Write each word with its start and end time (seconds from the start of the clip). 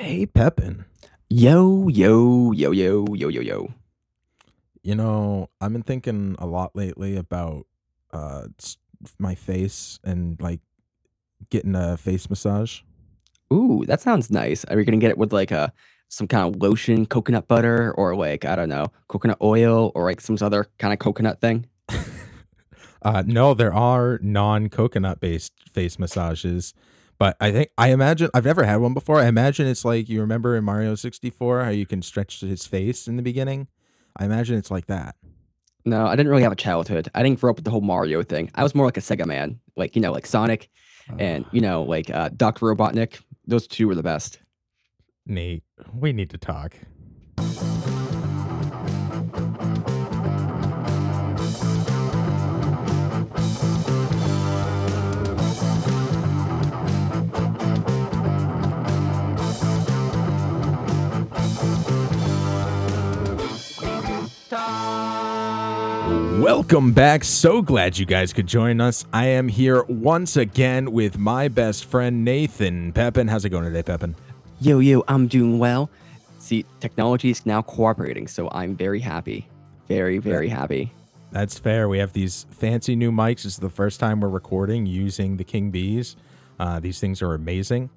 Hey, 0.00 0.24
Pepin. 0.24 0.86
Yo, 1.28 1.86
yo, 1.88 2.52
yo, 2.52 2.70
yo, 2.70 3.04
yo, 3.12 3.28
yo, 3.28 3.40
yo. 3.42 3.74
You 4.82 4.94
know, 4.94 5.50
I've 5.60 5.74
been 5.74 5.82
thinking 5.82 6.36
a 6.38 6.46
lot 6.46 6.74
lately 6.74 7.16
about 7.16 7.66
uh 8.10 8.46
my 9.18 9.34
face 9.34 10.00
and 10.02 10.40
like 10.40 10.60
getting 11.50 11.74
a 11.74 11.98
face 11.98 12.30
massage. 12.30 12.80
Ooh, 13.52 13.84
that 13.86 14.00
sounds 14.00 14.30
nice. 14.30 14.64
Are 14.64 14.78
you 14.78 14.86
gonna 14.86 14.96
get 14.96 15.10
it 15.10 15.18
with 15.18 15.34
like 15.34 15.50
a 15.50 15.70
some 16.08 16.26
kind 16.26 16.48
of 16.48 16.62
lotion, 16.62 17.04
coconut 17.04 17.46
butter, 17.46 17.92
or 17.92 18.16
like 18.16 18.46
I 18.46 18.56
don't 18.56 18.70
know, 18.70 18.86
coconut 19.08 19.36
oil, 19.42 19.92
or 19.94 20.04
like 20.04 20.22
some 20.22 20.38
other 20.40 20.66
kind 20.78 20.94
of 20.94 20.98
coconut 20.98 21.42
thing? 21.42 21.66
Uh 23.02 23.22
no, 23.26 23.54
there 23.54 23.72
are 23.72 24.18
non-coconut 24.22 25.20
based 25.20 25.52
face 25.72 25.98
massages, 25.98 26.74
but 27.20 27.36
I 27.38 27.52
think 27.52 27.70
I 27.76 27.90
imagine 27.90 28.30
I've 28.32 28.46
never 28.46 28.64
had 28.64 28.76
one 28.76 28.94
before. 28.94 29.20
I 29.20 29.26
imagine 29.26 29.66
it's 29.66 29.84
like 29.84 30.08
you 30.08 30.22
remember 30.22 30.56
in 30.56 30.64
Mario 30.64 30.94
64 30.94 31.64
how 31.64 31.70
you 31.70 31.84
can 31.84 32.00
stretch 32.00 32.40
his 32.40 32.66
face 32.66 33.06
in 33.06 33.16
the 33.16 33.22
beginning? 33.22 33.68
I 34.16 34.24
imagine 34.24 34.56
it's 34.56 34.70
like 34.70 34.86
that. 34.86 35.16
No, 35.84 36.06
I 36.06 36.16
didn't 36.16 36.30
really 36.30 36.44
have 36.44 36.52
a 36.52 36.56
childhood. 36.56 37.10
I 37.14 37.22
didn't 37.22 37.38
grow 37.38 37.50
up 37.50 37.56
with 37.56 37.66
the 37.66 37.70
whole 37.70 37.82
Mario 37.82 38.22
thing. 38.22 38.50
I 38.54 38.62
was 38.62 38.74
more 38.74 38.86
like 38.86 38.96
a 38.96 39.00
Sega 39.00 39.26
man, 39.26 39.60
like 39.76 39.94
you 39.94 40.00
know, 40.00 40.12
like 40.12 40.24
Sonic, 40.24 40.70
and 41.18 41.44
you 41.52 41.60
know, 41.60 41.82
like 41.82 42.08
uh, 42.08 42.30
Doctor 42.34 42.64
Robotnik. 42.64 43.20
Those 43.46 43.66
two 43.66 43.86
were 43.86 43.94
the 43.94 44.02
best. 44.02 44.38
Nate, 45.26 45.62
we 45.92 46.14
need 46.14 46.30
to 46.30 46.38
talk. 46.38 46.74
Welcome 66.52 66.92
back. 66.92 67.22
So 67.22 67.62
glad 67.62 67.96
you 67.96 68.04
guys 68.04 68.32
could 68.32 68.48
join 68.48 68.80
us. 68.80 69.04
I 69.12 69.26
am 69.26 69.46
here 69.46 69.84
once 69.84 70.36
again 70.36 70.90
with 70.90 71.16
my 71.16 71.46
best 71.46 71.84
friend 71.84 72.24
Nathan 72.24 72.92
Pepin. 72.92 73.28
How's 73.28 73.44
it 73.44 73.50
going 73.50 73.62
today, 73.62 73.84
Pepin? 73.84 74.16
Yo, 74.60 74.80
yo, 74.80 75.04
I'm 75.06 75.28
doing 75.28 75.60
well. 75.60 75.90
See, 76.40 76.66
technology 76.80 77.30
is 77.30 77.46
now 77.46 77.62
cooperating, 77.62 78.26
so 78.26 78.48
I'm 78.50 78.74
very 78.74 78.98
happy, 78.98 79.46
very, 79.86 80.18
very 80.18 80.48
happy. 80.48 80.92
That's 81.30 81.56
fair. 81.56 81.88
We 81.88 81.98
have 81.98 82.14
these 82.14 82.46
fancy 82.50 82.96
new 82.96 83.12
mics. 83.12 83.44
This 83.44 83.52
is 83.52 83.58
the 83.58 83.70
first 83.70 84.00
time 84.00 84.18
we're 84.20 84.28
recording 84.28 84.86
using 84.86 85.36
the 85.36 85.44
King 85.44 85.70
Bees. 85.70 86.16
Uh, 86.58 86.80
these 86.80 86.98
things 86.98 87.22
are 87.22 87.32
amazing. 87.32 87.90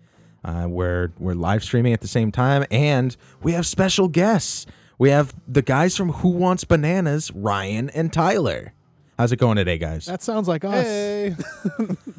Uh, 0.45 0.67
we're 0.69 1.11
we're 1.17 1.33
live 1.33 1.63
streaming 1.63 1.91
at 1.91 2.01
the 2.01 2.07
same 2.07 2.31
time, 2.31 2.67
and 2.69 3.17
we 3.41 3.53
have 3.53 3.65
special 3.65 4.07
guests. 4.07 4.67
We 4.97 5.09
have 5.09 5.33
the 5.47 5.61
guys 5.61 5.97
from 5.97 6.09
Who 6.13 6.29
Wants 6.29 6.63
Bananas, 6.63 7.31
Ryan 7.33 7.89
and 7.91 8.11
Tyler. 8.13 8.73
How's 9.17 9.31
it 9.31 9.37
going 9.37 9.57
today, 9.57 9.77
guys? 9.77 10.05
That 10.05 10.23
sounds 10.23 10.47
like 10.47 10.63
us. 10.65 10.85
Hey. 10.85 11.35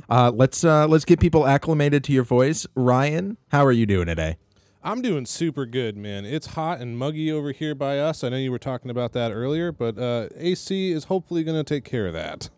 Uh, 0.06 0.30
let's 0.34 0.62
uh, 0.64 0.86
let's 0.86 1.06
get 1.06 1.19
people 1.19 1.47
acclimated 1.47 2.05
to 2.05 2.12
your 2.12 2.25
voice. 2.25 2.67
Ryan, 2.75 3.39
how 3.48 3.64
are 3.64 3.72
you 3.72 3.86
doing 3.86 4.06
today? 4.06 4.36
I'm 4.83 5.00
doing 5.00 5.25
super 5.25 5.64
good, 5.64 5.97
man. 5.97 6.27
It's 6.27 6.48
hot 6.48 6.78
and 6.80 6.98
muggy 6.98 7.33
over 7.33 7.52
here 7.52 7.75
by 7.75 7.98
us. 7.98 8.22
I 8.22 8.28
know 8.28 8.36
you 8.36 8.52
were 8.52 8.58
talking 8.58 8.91
about 8.91 9.14
that 9.14 9.33
earlier, 9.33 9.72
but 9.72 9.98
uh, 9.98 10.28
AC 10.36 10.92
is 10.92 11.05
hopefully 11.05 11.42
going 11.42 11.56
to 11.56 11.64
take 11.64 11.84
care 11.84 12.06
of 12.06 12.12
that. 12.12 12.50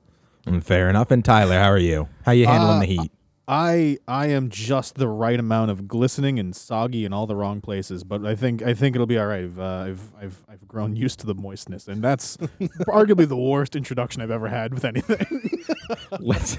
Mm, 0.45 0.63
Fair 0.63 0.91
enough. 0.91 1.13
And 1.13 1.25
Tyler, 1.25 1.57
how 1.61 1.71
are 1.71 1.79
you? 1.79 2.09
How 2.25 2.33
you 2.33 2.47
handling 2.47 2.79
Uh, 2.79 2.81
the 2.81 2.87
heat? 2.87 3.13
I 3.49 3.99
I 4.09 4.27
am 4.29 4.51
just 4.51 4.97
the 4.97 5.09
right 5.09 5.39
amount 5.39 5.71
of 5.71 5.87
glistening 5.87 6.39
and 6.39 6.55
soggy 6.55 7.05
in 7.05 7.13
all 7.13 7.27
the 7.27 7.37
wrong 7.37 7.61
places, 7.61 8.03
but 8.03 8.27
I 8.27 8.35
think 8.35 8.63
I 8.63 8.75
think 8.75 8.97
it'll 8.97 9.07
be 9.07 9.19
all 9.19 9.27
right. 9.27 9.45
I've 9.45 9.59
uh, 9.59 9.63
I've, 9.63 10.13
I've 10.21 10.45
I've 10.49 10.69
grown 10.69 10.97
used 10.97 11.21
to 11.21 11.27
the 11.27 11.35
moistness, 11.35 11.87
and 11.87 12.03
that's 12.03 12.37
arguably 12.89 13.29
the 13.29 13.37
worst 13.37 13.77
introduction 13.77 14.21
I've 14.21 14.33
ever 14.33 14.49
had 14.49 14.75
with 14.75 14.85
anything. 14.85 15.65
Let's. 16.21 16.59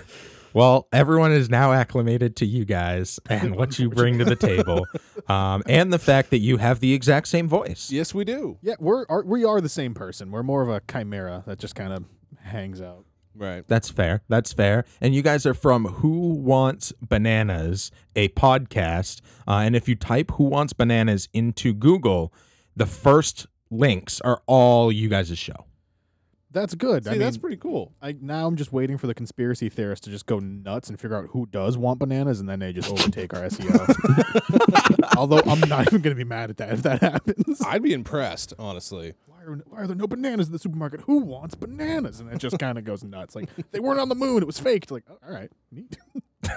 Well, 0.53 0.88
everyone 0.94 1.34
is 1.34 1.50
now 1.50 1.74
acclimated 1.74 2.38
to 2.38 2.46
you 2.46 2.64
guys 2.66 3.20
and 3.30 3.56
what 3.56 3.78
you 3.78 3.90
bring 3.90 4.18
to 4.20 4.26
the 4.26 4.36
table, 4.36 4.88
um, 5.28 5.62
and 5.68 5.92
the 5.92 6.00
fact 6.00 6.30
that 6.30 6.40
you 6.40 6.58
have 6.58 6.80
the 6.80 6.94
exact 6.94 7.28
same 7.28 7.50
voice. 7.50 7.92
Yes, 7.92 8.14
we 8.14 8.24
do. 8.24 8.58
yeah, 8.62 8.76
we're 8.80 9.06
are, 9.09 9.24
we 9.24 9.44
are 9.44 9.59
the 9.59 9.70
same 9.70 9.94
person. 9.94 10.31
We're 10.31 10.44
more 10.44 10.62
of 10.62 10.70
a 10.70 10.81
chimera 10.90 11.44
that 11.46 11.59
just 11.59 11.76
kind 11.76 11.92
of 11.92 12.06
hangs 12.40 12.81
out. 12.81 13.06
Right. 13.38 13.68
That's 13.68 13.90
fair. 13.90 14.24
That's 14.28 14.52
fair. 14.52 14.86
And 15.00 15.14
you 15.14 15.22
guys 15.22 15.46
are 15.46 15.53
from 15.53 15.86
Who 15.86 16.34
Wants 16.34 16.92
Bananas, 17.02 17.92
a 18.16 18.30
podcast. 18.30 19.22
Uh, 19.48 19.62
and 19.64 19.75
if 19.75 19.88
you 19.88 19.96
type 19.96 20.31
Who 20.31 20.46
Wants 20.46 20.74
Bananas 20.74 21.30
into 21.34 21.74
Google, 21.74 22.34
the 22.76 22.88
first 22.88 23.47
links 23.70 24.20
are 24.22 24.42
all 24.47 24.92
you 24.92 25.08
guys' 25.09 25.38
show. 25.38 25.66
That's 26.52 26.74
good. 26.74 27.03
See, 27.03 27.09
I 27.09 27.14
mean, 27.14 27.22
that's 27.22 27.38
pretty 27.38 27.58
cool. 27.58 27.94
I, 28.02 28.16
now 28.20 28.47
I'm 28.47 28.56
just 28.56 28.72
waiting 28.72 28.97
for 28.97 29.06
the 29.06 29.14
conspiracy 29.14 29.70
theorists 29.70 30.06
to 30.06 30.09
just 30.09 30.26
go 30.26 30.40
nuts 30.40 30.90
and 30.90 31.00
figure 31.00 31.16
out 31.16 31.28
who 31.31 31.46
does 31.46 31.78
want 31.78 32.00
bananas, 32.00 32.40
and 32.40 32.50
then 32.50 32.59
they 32.59 32.74
just 32.74 32.90
overtake 32.90 33.34
our 33.36 33.44
SEO. 33.44 35.03
Although 35.17 35.41
I'm 35.45 35.59
not 35.61 35.88
even 35.88 36.01
going 36.01 36.16
to 36.16 36.16
be 36.16 36.23
mad 36.23 36.50
at 36.50 36.57
that 36.57 36.72
if 36.72 36.83
that 36.83 37.01
happens. 37.01 37.61
I'd 37.66 37.83
be 37.83 37.94
impressed, 37.94 38.53
honestly. 38.59 39.13
Why 39.25 39.44
are, 39.44 39.55
why 39.67 39.79
are 39.79 39.88
there 39.88 39.95
no 39.95 40.07
bananas 40.07 40.47
in 40.47 40.53
the 40.53 40.59
supermarket? 40.59 41.01
Who 41.01 41.19
wants 41.19 41.55
bananas? 41.55 42.19
And 42.19 42.31
it 42.31 42.38
just 42.39 42.59
kind 42.59 42.78
of 42.78 42.83
goes 42.83 43.03
nuts. 43.03 43.35
Like 43.35 43.50
they 43.72 43.79
weren't 43.79 44.00
on 44.00 44.09
the 44.09 44.16
moon; 44.16 44.41
it 44.41 44.45
was 44.45 44.59
faked. 44.59 44.91
Like, 44.91 45.03
oh, 45.09 45.17
all 45.28 45.33
right, 45.33 45.51
neat. 45.72 45.97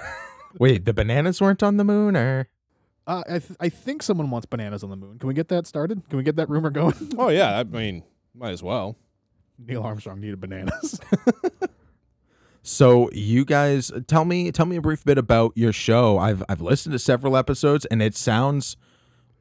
Wait, 0.58 0.84
the 0.84 0.92
bananas 0.92 1.40
weren't 1.40 1.62
on 1.62 1.76
the 1.76 1.84
moon, 1.84 2.16
or 2.16 2.48
Uh, 3.06 3.22
I 3.28 3.38
th- 3.38 3.56
I 3.60 3.68
think 3.68 4.02
someone 4.02 4.30
wants 4.30 4.46
bananas 4.46 4.82
on 4.84 4.90
the 4.90 4.96
moon. 4.96 5.18
Can 5.18 5.26
we 5.28 5.34
get 5.34 5.48
that 5.48 5.66
started? 5.66 6.02
Can 6.08 6.16
we 6.18 6.22
get 6.24 6.36
that 6.36 6.48
rumor 6.50 6.70
going? 6.70 6.94
Oh, 7.18 7.28
yeah. 7.28 7.58
I 7.58 7.64
mean, 7.64 8.02
might 8.34 8.50
as 8.50 8.62
well. 8.62 8.96
Neil 9.58 9.82
Armstrong 9.82 10.20
needed 10.20 10.40
bananas. 10.40 11.00
So 12.62 13.10
you 13.12 13.44
guys 13.44 13.90
tell 14.06 14.24
me 14.24 14.52
tell 14.52 14.66
me 14.66 14.76
a 14.76 14.80
brief 14.80 15.04
bit 15.04 15.18
about 15.18 15.52
your 15.56 15.72
show. 15.72 16.18
I've 16.18 16.42
I've 16.48 16.60
listened 16.60 16.92
to 16.92 16.98
several 16.98 17.36
episodes 17.36 17.84
and 17.86 18.02
it 18.02 18.14
sounds 18.14 18.76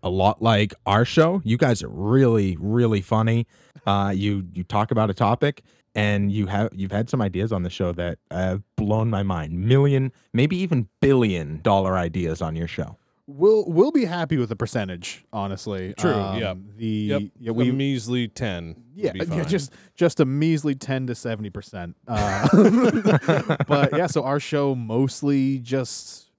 a 0.01 0.09
lot 0.09 0.41
like 0.41 0.73
our 0.85 1.03
show. 1.03 1.41
You 1.43 1.57
guys 1.57 1.83
are 1.83 1.89
really 1.89 2.55
really 2.59 3.01
funny. 3.01 3.45
Uh, 3.85 4.13
you 4.15 4.47
you 4.53 4.63
talk 4.63 4.91
about 4.91 5.09
a 5.09 5.13
topic 5.13 5.63
and 5.95 6.31
you 6.31 6.47
have 6.47 6.69
you've 6.73 6.91
had 6.91 7.09
some 7.09 7.21
ideas 7.21 7.51
on 7.51 7.63
the 7.63 7.69
show 7.69 7.91
that 7.93 8.19
have 8.31 8.63
blown 8.77 9.09
my 9.09 9.23
mind. 9.23 9.53
Million, 9.53 10.11
maybe 10.33 10.55
even 10.57 10.87
billion 11.01 11.59
dollar 11.61 11.97
ideas 11.97 12.41
on 12.41 12.55
your 12.55 12.67
show. 12.67 12.97
We'll 13.29 13.65
we'll 13.67 13.91
be 13.91 14.05
happy 14.05 14.37
with 14.37 14.49
the 14.49 14.55
percentage, 14.55 15.23
honestly. 15.31 15.93
True, 15.97 16.13
Um, 16.13 16.39
yep. 16.39 16.57
The 16.77 16.85
Yep. 16.85 17.21
yeah 17.39 17.49
a 17.51 17.53
we 17.53 17.71
measly 17.71 18.27
10. 18.27 18.67
would 18.67 18.75
Yeah, 18.95 19.11
yeah, 19.15 19.43
just 19.43 19.71
just 19.95 20.19
a 20.19 20.25
measly 20.25 20.75
ten 20.75 21.07
to 21.07 21.15
seventy 21.15 21.49
percent. 21.49 21.95
Uh, 22.07 22.47
but 23.67 23.95
yeah, 23.95 24.07
so 24.07 24.23
our 24.23 24.39
show 24.39 24.75
mostly 24.75 25.59
just 25.59 26.31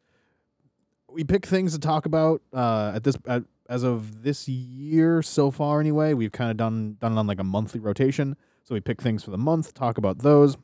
we 1.12 1.24
pick 1.24 1.46
things 1.46 1.72
to 1.72 1.78
talk 1.78 2.06
about 2.06 2.42
uh, 2.52 2.92
at 2.94 3.04
this 3.04 3.16
at, 3.26 3.44
as 3.68 3.82
of 3.82 4.22
this 4.22 4.48
year 4.48 5.22
so 5.22 5.50
far. 5.50 5.80
Anyway, 5.80 6.12
we've 6.12 6.32
kind 6.32 6.50
of 6.50 6.56
done 6.56 6.96
done 7.00 7.12
it 7.12 7.18
on 7.18 7.26
like 7.26 7.40
a 7.40 7.44
monthly 7.44 7.80
rotation. 7.80 8.36
So 8.64 8.74
we 8.74 8.80
pick 8.80 9.00
things 9.00 9.24
for 9.24 9.30
the 9.30 9.38
month, 9.38 9.74
talk 9.74 9.98
about 9.98 10.18
those, 10.18 10.56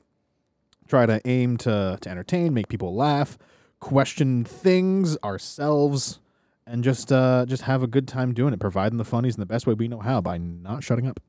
try 0.87 1.07
to 1.07 1.21
aim 1.25 1.57
to 1.59 1.99
to 2.01 2.11
entertain, 2.11 2.53
make 2.55 2.69
people 2.69 2.95
laugh, 2.95 3.39
question 3.81 4.45
things 4.45 5.17
ourselves. 5.25 6.21
And 6.69 6.83
just 6.83 7.13
uh, 7.13 7.47
just 7.47 7.63
have 7.63 7.85
a 7.85 7.87
good 7.87 8.09
time 8.09 8.35
doing 8.35 8.53
it, 8.53 8.59
providing 8.59 8.99
the 8.99 9.05
funnies 9.05 9.37
in 9.37 9.41
the 9.41 9.47
best 9.47 9.69
way 9.69 9.75
we 9.75 9.87
know 9.87 10.01
how 10.01 10.21
by 10.21 10.37
not 10.37 10.83
shutting 10.83 11.07
up. 11.07 11.21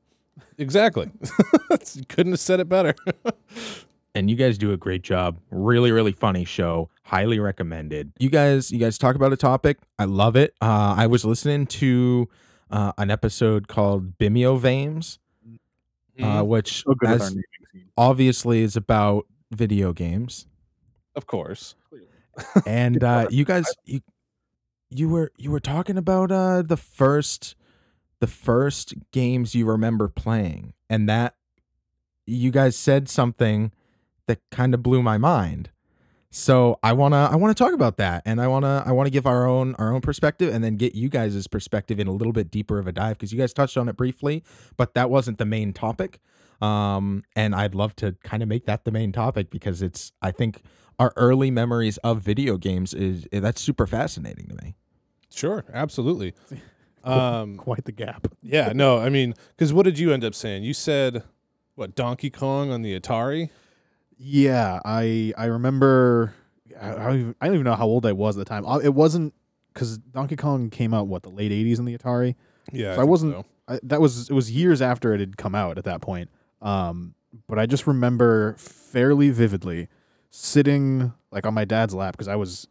Exactly. 0.58 1.10
Couldn't 2.08 2.32
have 2.32 2.40
said 2.40 2.58
it 2.58 2.68
better. 2.68 2.94
and 4.14 4.28
you 4.28 4.34
guys 4.34 4.58
do 4.58 4.72
a 4.72 4.76
great 4.76 5.02
job. 5.02 5.38
Really, 5.50 5.92
really 5.92 6.10
funny 6.10 6.44
show. 6.44 6.90
Highly 7.04 7.38
recommended. 7.38 8.12
You 8.18 8.30
guys, 8.30 8.72
you 8.72 8.78
guys 8.78 8.98
talk 8.98 9.14
about 9.14 9.32
a 9.32 9.36
topic. 9.36 9.78
I 9.98 10.06
love 10.06 10.34
it. 10.34 10.54
Uh, 10.60 10.94
I 10.98 11.06
was 11.06 11.24
listening 11.24 11.66
to 11.66 12.28
uh, 12.70 12.92
an 12.98 13.10
episode 13.10 13.68
called 13.68 14.18
Bimeo 14.18 14.58
Vames, 14.58 15.20
uh, 16.20 16.42
which 16.42 16.82
so 16.82 16.94
good 16.94 17.10
with 17.10 17.20
our 17.20 17.26
as 17.28 17.36
obviously 17.96 18.62
is 18.62 18.76
about 18.76 19.26
video 19.52 19.92
games. 19.92 20.46
of 21.14 21.26
course. 21.26 21.76
And 22.66 23.02
uh, 23.02 23.26
you 23.30 23.44
guys, 23.44 23.66
you 23.84 24.00
you 24.90 25.08
were 25.08 25.32
you 25.36 25.50
were 25.50 25.60
talking 25.60 25.96
about 25.96 26.32
uh, 26.32 26.62
the 26.62 26.76
first 26.76 27.54
the 28.20 28.26
first 28.26 28.94
games 29.12 29.54
you 29.54 29.66
remember 29.66 30.08
playing, 30.08 30.74
and 30.88 31.08
that 31.08 31.34
you 32.26 32.50
guys 32.50 32.76
said 32.76 33.08
something 33.08 33.72
that 34.26 34.40
kind 34.50 34.74
of 34.74 34.82
blew 34.82 35.02
my 35.02 35.18
mind. 35.18 35.70
So 36.30 36.78
I 36.82 36.92
wanna 36.92 37.28
I 37.32 37.36
wanna 37.36 37.54
talk 37.54 37.72
about 37.72 37.96
that, 37.96 38.22
and 38.26 38.40
I 38.40 38.48
wanna 38.48 38.82
I 38.84 38.92
wanna 38.92 39.10
give 39.10 39.26
our 39.26 39.46
own 39.46 39.74
our 39.76 39.94
own 39.94 40.02
perspective, 40.02 40.52
and 40.52 40.62
then 40.62 40.74
get 40.74 40.94
you 40.94 41.08
guys' 41.08 41.46
perspective 41.46 41.98
in 41.98 42.06
a 42.06 42.12
little 42.12 42.34
bit 42.34 42.50
deeper 42.50 42.78
of 42.78 42.86
a 42.86 42.92
dive 42.92 43.18
because 43.18 43.32
you 43.32 43.38
guys 43.38 43.52
touched 43.52 43.76
on 43.76 43.88
it 43.88 43.96
briefly, 43.96 44.44
but 44.76 44.94
that 44.94 45.10
wasn't 45.10 45.38
the 45.38 45.46
main 45.46 45.72
topic. 45.72 46.20
Um, 46.60 47.22
and 47.36 47.54
I'd 47.54 47.74
love 47.74 47.94
to 47.96 48.16
kind 48.24 48.42
of 48.42 48.48
make 48.48 48.66
that 48.66 48.84
the 48.84 48.90
main 48.90 49.12
topic 49.12 49.48
because 49.48 49.80
it's 49.80 50.12
I 50.20 50.30
think 50.30 50.60
our 50.98 51.12
early 51.16 51.50
memories 51.50 51.96
of 51.98 52.20
video 52.22 52.56
games 52.56 52.92
is 52.94 53.26
that's 53.32 53.60
super 53.60 53.86
fascinating 53.86 54.46
to 54.48 54.54
me. 54.64 54.74
Sure, 55.30 55.64
absolutely. 55.72 56.34
Um, 57.04 57.56
Quite 57.56 57.84
the 57.84 57.92
gap. 57.92 58.26
yeah, 58.42 58.72
no, 58.74 58.98
I 58.98 59.08
mean, 59.08 59.32
because 59.56 59.72
what 59.72 59.84
did 59.84 59.98
you 59.98 60.12
end 60.12 60.24
up 60.24 60.34
saying? 60.34 60.64
You 60.64 60.74
said 60.74 61.22
what 61.76 61.94
Donkey 61.94 62.28
Kong 62.28 62.70
on 62.70 62.82
the 62.82 62.98
Atari? 63.00 63.48
Yeah, 64.18 64.80
I 64.84 65.32
I 65.38 65.46
remember. 65.46 66.34
I, 66.78 66.90
I, 66.90 66.94
don't 66.96 67.18
even, 67.20 67.34
I 67.40 67.46
don't 67.46 67.54
even 67.54 67.64
know 67.64 67.76
how 67.76 67.86
old 67.86 68.04
I 68.04 68.12
was 68.12 68.36
at 68.36 68.40
the 68.40 68.44
time. 68.48 68.66
Uh, 68.66 68.78
It 68.78 68.94
wasn't 68.94 69.32
because 69.72 69.96
Donkey 69.98 70.36
Kong 70.36 70.70
came 70.70 70.92
out 70.92 71.06
what 71.06 71.22
the 71.22 71.30
late 71.30 71.52
'80s 71.52 71.78
in 71.78 71.84
the 71.86 71.96
Atari. 71.96 72.34
Yeah, 72.72 72.88
So 72.94 73.00
I 73.00 73.02
think 73.02 73.10
wasn't- 73.10 73.32
so. 73.34 73.44
I, 73.68 73.80
that 73.84 74.00
was 74.00 74.28
it 74.28 74.34
was 74.34 74.50
years 74.50 74.82
after 74.82 75.14
it 75.14 75.20
had 75.20 75.36
come 75.38 75.54
out 75.54 75.78
at 75.78 75.84
that 75.84 76.00
point. 76.02 76.28
Um, 76.60 77.14
but 77.46 77.58
I 77.58 77.64
just 77.66 77.86
remember 77.86 78.54
fairly 78.58 79.30
vividly 79.30 79.88
sitting 80.42 81.12
like 81.32 81.46
on 81.46 81.52
my 81.54 81.64
dad's 81.64 81.94
lap 81.94 82.14
because 82.14 82.28
I 82.28 82.36
was 82.36 82.68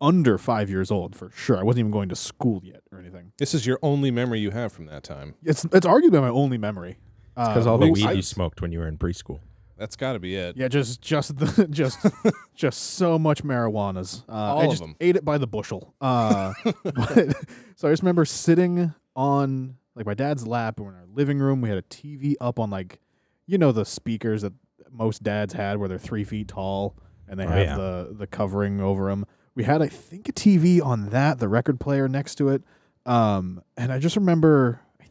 under 0.00 0.36
five 0.36 0.68
years 0.68 0.90
old 0.90 1.16
for 1.16 1.30
sure. 1.30 1.58
I 1.58 1.62
wasn't 1.62 1.80
even 1.80 1.90
going 1.90 2.08
to 2.10 2.16
school 2.16 2.60
yet 2.62 2.82
or 2.92 2.98
anything. 2.98 3.32
This 3.38 3.54
is 3.54 3.66
your 3.66 3.78
only 3.82 4.10
memory 4.10 4.40
you 4.40 4.50
have 4.50 4.72
from 4.72 4.86
that 4.86 5.02
time. 5.02 5.34
It's 5.42 5.64
it's 5.66 5.86
arguably 5.86 6.20
my 6.20 6.28
only 6.28 6.58
memory. 6.58 6.98
Because 7.34 7.66
Uh, 7.66 7.72
all 7.72 7.78
the 7.78 7.88
weed 7.90 8.04
I- 8.06 8.12
you 8.12 8.22
smoked 8.22 8.60
when 8.60 8.70
you 8.70 8.78
were 8.80 8.86
in 8.88 8.98
preschool. 8.98 9.40
That's 9.76 9.96
got 9.96 10.12
to 10.12 10.20
be 10.20 10.36
it. 10.36 10.56
Yeah, 10.56 10.68
just 10.68 11.00
just 11.02 11.36
the, 11.36 11.66
just 11.70 11.98
just 12.54 12.80
so 12.94 13.18
much 13.18 13.42
marijuanas. 13.42 14.22
Uh, 14.28 14.32
All 14.32 14.60
I 14.60 14.64
of 14.66 14.70
just 14.70 14.82
them. 14.82 14.94
ate 15.00 15.16
it 15.16 15.24
by 15.24 15.36
the 15.38 15.48
bushel. 15.48 15.94
Uh, 16.00 16.52
but, 16.84 17.34
so 17.74 17.88
I 17.88 17.92
just 17.92 18.02
remember 18.02 18.24
sitting 18.24 18.94
on 19.16 19.76
like 19.96 20.06
my 20.06 20.14
dad's 20.14 20.46
lap. 20.46 20.78
We're 20.78 20.90
in 20.90 20.94
our 20.96 21.06
living 21.12 21.38
room. 21.40 21.60
We 21.60 21.70
had 21.70 21.78
a 21.78 21.82
TV 21.82 22.34
up 22.40 22.60
on 22.60 22.70
like, 22.70 23.00
you 23.46 23.58
know, 23.58 23.72
the 23.72 23.84
speakers 23.84 24.42
that 24.42 24.52
most 24.90 25.22
dads 25.22 25.52
had, 25.54 25.78
where 25.78 25.88
they're 25.88 25.98
three 25.98 26.24
feet 26.24 26.48
tall 26.48 26.94
and 27.28 27.38
they 27.40 27.44
Oh, 27.46 27.48
have 27.48 27.66
yeah. 27.66 27.76
the 27.76 28.14
the 28.18 28.26
covering 28.26 28.80
over 28.80 29.08
them. 29.10 29.26
We 29.54 29.64
had, 29.64 29.80
I 29.82 29.86
think, 29.88 30.28
a 30.28 30.32
TV 30.32 30.84
on 30.84 31.10
that, 31.10 31.38
the 31.38 31.48
record 31.48 31.78
player 31.80 32.08
next 32.08 32.34
to 32.36 32.48
it. 32.48 32.62
Um, 33.06 33.62
and 33.76 33.92
I 33.92 33.98
just 33.98 34.16
remember, 34.16 34.80
I 35.00 35.04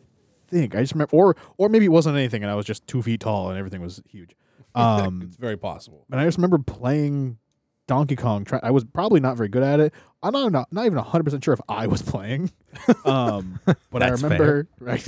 think 0.49 0.75
I 0.75 0.81
just 0.81 0.93
remember, 0.93 1.15
or 1.15 1.35
or 1.57 1.69
maybe 1.69 1.85
it 1.85 1.89
wasn't 1.91 2.17
anything, 2.17 2.43
and 2.43 2.51
I 2.51 2.55
was 2.55 2.65
just 2.65 2.85
two 2.87 3.01
feet 3.01 3.21
tall 3.21 3.49
and 3.49 3.57
everything 3.57 3.81
was 3.81 4.01
huge. 4.09 4.35
Um, 4.75 5.21
it's 5.21 5.35
very 5.37 5.55
possible. 5.55 6.03
and 6.11 6.19
I 6.19 6.25
just 6.25 6.39
remember 6.39 6.57
playing 6.57 7.37
Donkey 7.85 8.15
Kong. 8.15 8.43
Try- 8.43 8.59
I 8.63 8.71
was 8.71 8.83
probably 8.83 9.19
not 9.19 9.37
very 9.37 9.47
good 9.49 9.61
at 9.61 9.79
it. 9.79 9.93
I'm 10.23 10.33
not 10.33 10.51
not, 10.51 10.73
not 10.73 10.85
even 10.87 10.95
100 10.95 11.23
percent 11.23 11.43
sure 11.43 11.53
if 11.53 11.61
I 11.69 11.85
was 11.85 12.01
playing. 12.01 12.51
Um, 13.05 13.59
but 13.91 14.01
I 14.01 14.09
That's 14.09 14.21
fair. 14.21 14.29
remember 14.31 14.67
right. 14.79 15.07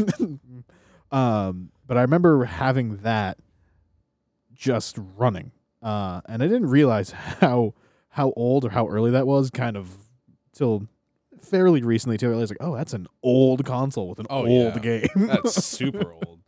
um, 1.11 1.71
but 1.87 1.97
I 1.97 2.01
remember 2.01 2.45
having 2.45 2.97
that 2.97 3.37
just 4.55 4.97
running, 5.17 5.51
uh, 5.83 6.21
and 6.27 6.41
I 6.41 6.47
didn't 6.47 6.67
realize 6.69 7.11
how 7.41 7.73
how 8.09 8.31
old 8.35 8.65
or 8.65 8.69
how 8.69 8.87
early 8.87 9.11
that 9.11 9.27
was. 9.27 9.49
Kind 9.49 9.77
of 9.77 9.89
till 10.53 10.87
fairly 11.41 11.81
recently 11.83 12.17
too. 12.17 12.27
I 12.27 12.29
realized 12.29 12.51
like, 12.51 12.57
oh, 12.61 12.75
that's 12.75 12.93
an 12.93 13.07
old 13.21 13.65
console 13.65 14.09
with 14.09 14.19
an 14.19 14.27
Oh, 14.29 14.45
old 14.47 14.75
yeah. 14.75 14.79
game. 14.79 15.07
That's 15.15 15.63
super 15.65 16.11
old. 16.13 16.39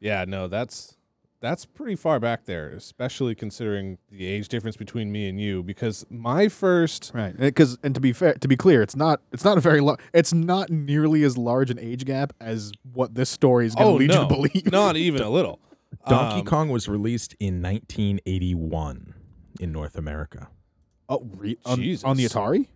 Yeah, 0.00 0.24
no, 0.26 0.48
that's 0.48 0.96
that's 1.40 1.66
pretty 1.66 1.94
far 1.94 2.18
back 2.20 2.46
there, 2.46 2.70
especially 2.70 3.34
considering 3.34 3.98
the 4.10 4.26
age 4.26 4.48
difference 4.48 4.78
between 4.78 5.12
me 5.12 5.28
and 5.28 5.38
you. 5.38 5.62
Because 5.62 6.06
my 6.08 6.48
first, 6.48 7.10
Right, 7.14 7.36
because 7.36 7.76
and 7.82 7.94
to 7.94 8.00
be 8.00 8.12
fair, 8.14 8.32
to 8.34 8.48
be 8.48 8.56
clear, 8.56 8.80
it's 8.82 8.96
not 8.96 9.20
it's 9.32 9.44
not 9.44 9.58
a 9.58 9.60
very 9.60 9.80
large. 9.80 10.00
It's 10.14 10.32
not 10.32 10.70
nearly 10.70 11.22
as 11.22 11.36
large 11.36 11.70
an 11.70 11.78
age 11.78 12.04
gap 12.06 12.32
as 12.40 12.72
what 12.94 13.14
this 13.14 13.28
story 13.28 13.66
is 13.66 13.74
going 13.74 13.88
to 13.88 13.92
oh 13.92 13.96
lead 13.96 14.08
no, 14.10 14.22
you 14.22 14.28
to 14.28 14.34
believe. 14.34 14.72
not 14.72 14.96
even 14.96 15.20
a 15.22 15.28
little. 15.28 15.60
Donkey 16.08 16.40
Um, 16.40 16.44
Kong 16.46 16.68
was 16.70 16.88
released 16.88 17.34
in 17.40 17.62
1981 17.62 19.14
in 19.60 19.72
North 19.72 19.96
America. 19.96 20.48
oh, 21.08 21.26
re- 21.36 21.56
on, 21.64 21.80
on 22.04 22.16
the 22.16 22.24
Atari. 22.24 22.68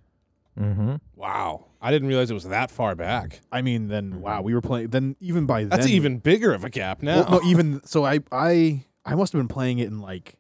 Mm-hmm. 0.59 0.97
Wow, 1.15 1.67
I 1.81 1.91
didn't 1.93 2.09
realize 2.09 2.31
it 2.31 2.35
was 2.35 2.45
that 2.45 2.71
far 2.71 2.95
back. 2.97 3.41
I 3.53 3.63
mean, 3.63 3.87
then 3.89 4.21
wow, 4.21 4.43
we 4.43 4.55
were 4.55 4.61
playing. 4.61 4.89
Then 4.89 5.15
even 5.21 5.47
by 5.47 5.65
That's 5.65 5.87
then, 5.87 5.95
even 5.95 6.19
bigger 6.19 6.53
of 6.53 6.65
a 6.65 6.71
gap 6.71 7.01
now. 7.03 7.23
well, 7.29 7.41
no, 7.43 7.49
even 7.49 7.81
so, 7.87 8.05
I 8.05 8.19
I 8.33 8.85
I 9.05 9.15
must 9.15 9.33
have 9.33 9.39
been 9.39 9.47
playing 9.49 9.79
it 9.79 9.87
in 9.87 10.01
like 10.01 10.35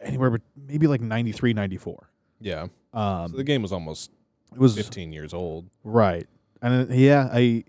anywhere, 0.00 0.30
but 0.30 0.40
maybe 0.56 0.86
like 0.86 1.00
93, 1.00 1.52
94. 1.54 2.10
yeah, 2.40 2.66
Um, 2.92 3.28
so 3.30 3.36
the 3.36 3.44
game 3.44 3.62
was 3.62 3.72
almost 3.72 4.10
it 4.52 4.58
was 4.58 4.74
15 4.74 5.12
years 5.12 5.32
old. 5.32 5.70
right, 5.84 6.26
and 6.60 6.88
then, 6.90 6.98
yeah, 6.98 7.28
I 7.32 7.64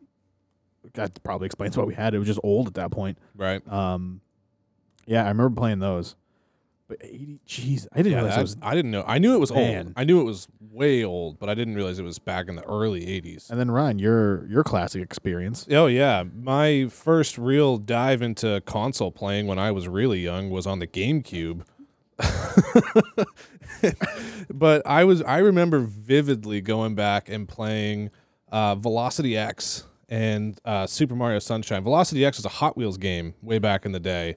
that 0.95 1.21
probably 1.23 1.45
explains 1.45 1.77
why 1.77 1.83
we 1.83 1.93
had 1.93 2.13
it. 2.13 2.17
It 2.17 2.19
was 2.19 2.27
just 2.27 2.39
old 2.43 2.67
at 2.67 2.73
that 2.75 2.91
point. 2.91 3.17
Right. 3.35 3.65
Um, 3.71 4.21
yeah, 5.05 5.23
I 5.25 5.27
remember 5.29 5.55
playing 5.59 5.79
those. 5.79 6.15
But 6.87 6.97
eighty, 7.01 7.39
jeez, 7.47 7.87
I 7.93 7.97
didn't 7.97 8.11
Yeah, 8.11 8.17
realize 8.19 8.33
that- 8.35 8.39
it 8.39 8.43
was. 8.43 8.57
I 8.61 8.75
didn't 8.75 8.91
know. 8.91 9.03
I 9.07 9.17
knew 9.17 9.33
it 9.33 9.39
was 9.39 9.51
Man. 9.51 9.87
old. 9.87 9.93
I 9.97 10.03
knew 10.03 10.21
it 10.21 10.23
was 10.23 10.47
way 10.71 11.03
old, 11.03 11.39
but 11.39 11.49
I 11.49 11.55
didn't 11.55 11.73
realize 11.75 11.97
it 11.97 12.03
was 12.03 12.19
back 12.19 12.47
in 12.47 12.55
the 12.55 12.63
early 12.63 13.01
80s. 13.01 13.49
And 13.49 13.59
then 13.59 13.71
Ryan, 13.71 13.97
your 13.97 14.45
your 14.47 14.63
classic 14.63 15.01
experience. 15.01 15.65
Oh 15.71 15.87
yeah, 15.87 16.23
my 16.35 16.87
first 16.91 17.39
real 17.39 17.77
dive 17.77 18.21
into 18.21 18.61
console 18.67 19.11
playing 19.11 19.47
when 19.47 19.57
I 19.57 19.71
was 19.71 19.87
really 19.87 20.19
young 20.19 20.51
was 20.51 20.67
on 20.67 20.77
the 20.77 20.85
GameCube. 20.85 21.63
but 24.53 24.85
I 24.85 25.03
was 25.03 25.21
I 25.23 25.39
remember 25.39 25.79
vividly 25.79 26.61
going 26.61 26.95
back 26.95 27.29
and 27.29 27.47
playing 27.47 28.11
uh, 28.51 28.75
Velocity 28.75 29.35
X 29.37 29.85
and 30.09 30.59
uh, 30.65 30.87
Super 30.87 31.15
Mario 31.15 31.39
Sunshine. 31.39 31.83
Velocity 31.83 32.25
X 32.25 32.37
was 32.37 32.45
a 32.45 32.49
Hot 32.49 32.77
Wheels 32.77 32.97
game 32.97 33.33
way 33.41 33.59
back 33.59 33.85
in 33.85 33.91
the 33.91 33.99
day, 33.99 34.35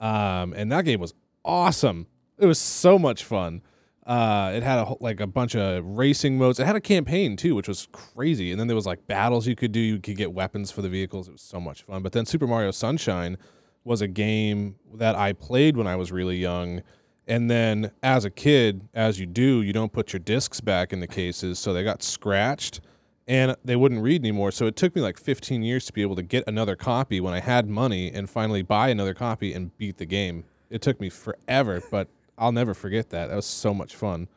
um, 0.00 0.52
and 0.54 0.70
that 0.72 0.84
game 0.84 1.00
was 1.00 1.14
awesome. 1.44 2.06
It 2.38 2.46
was 2.46 2.58
so 2.58 2.98
much 2.98 3.24
fun. 3.24 3.62
Uh, 4.08 4.52
it 4.54 4.62
had 4.62 4.78
a, 4.78 4.94
like 5.00 5.20
a 5.20 5.26
bunch 5.26 5.54
of 5.54 5.84
racing 5.84 6.38
modes. 6.38 6.58
It 6.58 6.66
had 6.66 6.76
a 6.76 6.80
campaign 6.80 7.36
too, 7.36 7.54
which 7.54 7.68
was 7.68 7.88
crazy. 7.92 8.50
And 8.50 8.58
then 8.58 8.66
there 8.66 8.74
was 8.74 8.86
like 8.86 9.06
battles 9.06 9.46
you 9.46 9.54
could 9.54 9.70
do. 9.70 9.80
You 9.80 10.00
could 10.00 10.16
get 10.16 10.32
weapons 10.32 10.70
for 10.70 10.80
the 10.80 10.88
vehicles. 10.88 11.28
It 11.28 11.32
was 11.32 11.42
so 11.42 11.60
much 11.60 11.82
fun. 11.82 12.02
But 12.02 12.12
then 12.12 12.24
Super 12.24 12.46
Mario 12.46 12.70
Sunshine 12.70 13.36
was 13.84 14.00
a 14.00 14.08
game 14.08 14.76
that 14.94 15.14
I 15.14 15.34
played 15.34 15.76
when 15.76 15.86
I 15.86 15.96
was 15.96 16.10
really 16.10 16.38
young. 16.38 16.82
And 17.26 17.50
then 17.50 17.90
as 18.02 18.24
a 18.24 18.30
kid, 18.30 18.88
as 18.94 19.20
you 19.20 19.26
do, 19.26 19.60
you 19.60 19.74
don't 19.74 19.92
put 19.92 20.14
your 20.14 20.20
discs 20.20 20.62
back 20.62 20.94
in 20.94 21.00
the 21.00 21.06
cases, 21.06 21.58
so 21.58 21.74
they 21.74 21.84
got 21.84 22.02
scratched 22.02 22.80
and 23.28 23.54
they 23.62 23.76
wouldn't 23.76 24.02
read 24.02 24.22
anymore. 24.22 24.50
So 24.50 24.66
it 24.66 24.74
took 24.74 24.96
me 24.96 25.02
like 25.02 25.18
15 25.18 25.62
years 25.62 25.84
to 25.86 25.92
be 25.92 26.00
able 26.00 26.16
to 26.16 26.22
get 26.22 26.44
another 26.46 26.74
copy 26.74 27.20
when 27.20 27.34
I 27.34 27.40
had 27.40 27.68
money 27.68 28.10
and 28.10 28.28
finally 28.28 28.62
buy 28.62 28.88
another 28.88 29.12
copy 29.12 29.52
and 29.52 29.76
beat 29.76 29.98
the 29.98 30.06
game. 30.06 30.44
It 30.70 30.80
took 30.80 30.98
me 30.98 31.10
forever, 31.10 31.82
but 31.90 32.08
I'll 32.38 32.52
never 32.52 32.72
forget 32.72 33.10
that. 33.10 33.28
That 33.28 33.36
was 33.36 33.46
so 33.46 33.74
much 33.74 33.94
fun. 33.94 34.28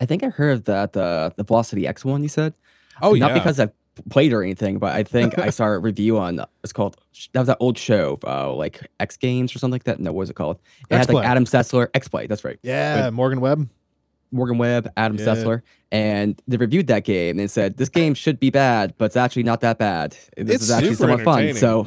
I 0.00 0.06
think 0.06 0.22
I 0.22 0.28
heard 0.28 0.66
that 0.66 0.92
the 0.92 1.32
the 1.36 1.42
Velocity 1.42 1.86
X 1.86 2.04
one 2.04 2.22
you 2.22 2.28
said. 2.28 2.54
Oh 3.02 3.14
Not 3.14 3.30
yeah, 3.30 3.34
because 3.34 3.58
I've 3.58 3.72
played 4.10 4.32
or 4.32 4.42
anything, 4.42 4.78
but 4.78 4.94
I 4.94 5.02
think 5.02 5.38
I 5.38 5.50
saw 5.50 5.66
a 5.66 5.78
review 5.80 6.18
on 6.18 6.40
it's 6.62 6.72
called 6.72 6.96
that 7.32 7.40
was 7.40 7.48
that 7.48 7.56
old 7.58 7.78
show, 7.78 8.18
uh, 8.24 8.52
like 8.52 8.86
X 9.00 9.16
Games 9.16 9.54
or 9.54 9.58
something 9.58 9.72
like 9.72 9.84
that. 9.84 9.98
No, 9.98 10.12
what 10.12 10.20
was 10.20 10.30
it 10.30 10.34
called? 10.34 10.58
It 10.88 10.94
had 10.94 11.00
X-Play. 11.00 11.14
like 11.14 11.26
Adam 11.26 11.46
Sessler, 11.46 11.88
X 11.94 12.06
Play. 12.06 12.26
That's 12.26 12.44
right. 12.44 12.58
Yeah, 12.62 13.10
Morgan 13.10 13.40
Webb. 13.40 13.68
Morgan 14.30 14.58
Webb, 14.58 14.90
Adam 14.96 15.16
Yeah. 15.18 15.24
Sessler, 15.26 15.62
and 15.90 16.40
they 16.46 16.56
reviewed 16.56 16.86
that 16.88 17.04
game 17.04 17.38
and 17.38 17.50
said 17.50 17.76
this 17.76 17.88
game 17.88 18.14
should 18.14 18.38
be 18.38 18.50
bad, 18.50 18.94
but 18.98 19.06
it's 19.06 19.16
actually 19.16 19.42
not 19.44 19.60
that 19.62 19.78
bad. 19.78 20.12
This 20.36 20.56
It's 20.56 20.64
is 20.64 20.70
actually 20.70 20.94
super 20.94 21.18
somewhat 21.18 21.24
fun. 21.24 21.54
So 21.54 21.86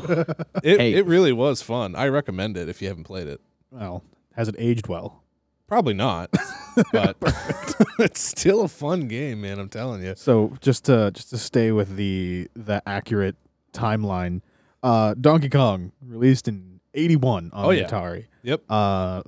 it, 0.64 0.80
hey. 0.80 0.94
it 0.94 1.06
really 1.06 1.32
was 1.34 1.62
fun. 1.62 1.96
I 1.96 2.08
recommend 2.08 2.58
it 2.58 2.68
if 2.70 2.82
you 2.82 2.88
haven't 2.88 3.04
played 3.06 3.28
it. 3.28 3.42
Well, 3.72 4.04
has 4.36 4.48
it 4.48 4.56
aged 4.58 4.88
well? 4.88 5.24
Probably 5.68 5.94
not, 5.94 6.30
but 6.92 7.16
it's 8.00 8.20
still 8.22 8.62
a 8.64 8.68
fun 8.68 9.08
game, 9.08 9.42
man. 9.42 9.58
I'm 9.60 9.70
telling 9.70 10.04
you. 10.04 10.16
So 10.18 10.54
just 10.60 10.86
to 10.86 11.12
just 11.12 11.30
to 11.30 11.38
stay 11.38 11.72
with 11.72 11.96
the 11.96 12.50
the 12.56 12.82
accurate 12.86 13.38
timeline, 13.72 14.42
uh, 14.84 15.14
Donkey 15.14 15.48
Kong 15.48 15.94
released 16.06 16.50
in 16.50 16.82
'81 16.94 17.52
on 17.54 17.66
Oh, 17.66 17.70
the 17.70 17.78
yeah. 17.78 17.88
Atari. 17.88 18.26
Yep. 18.44 18.64
Uh, 18.70 19.22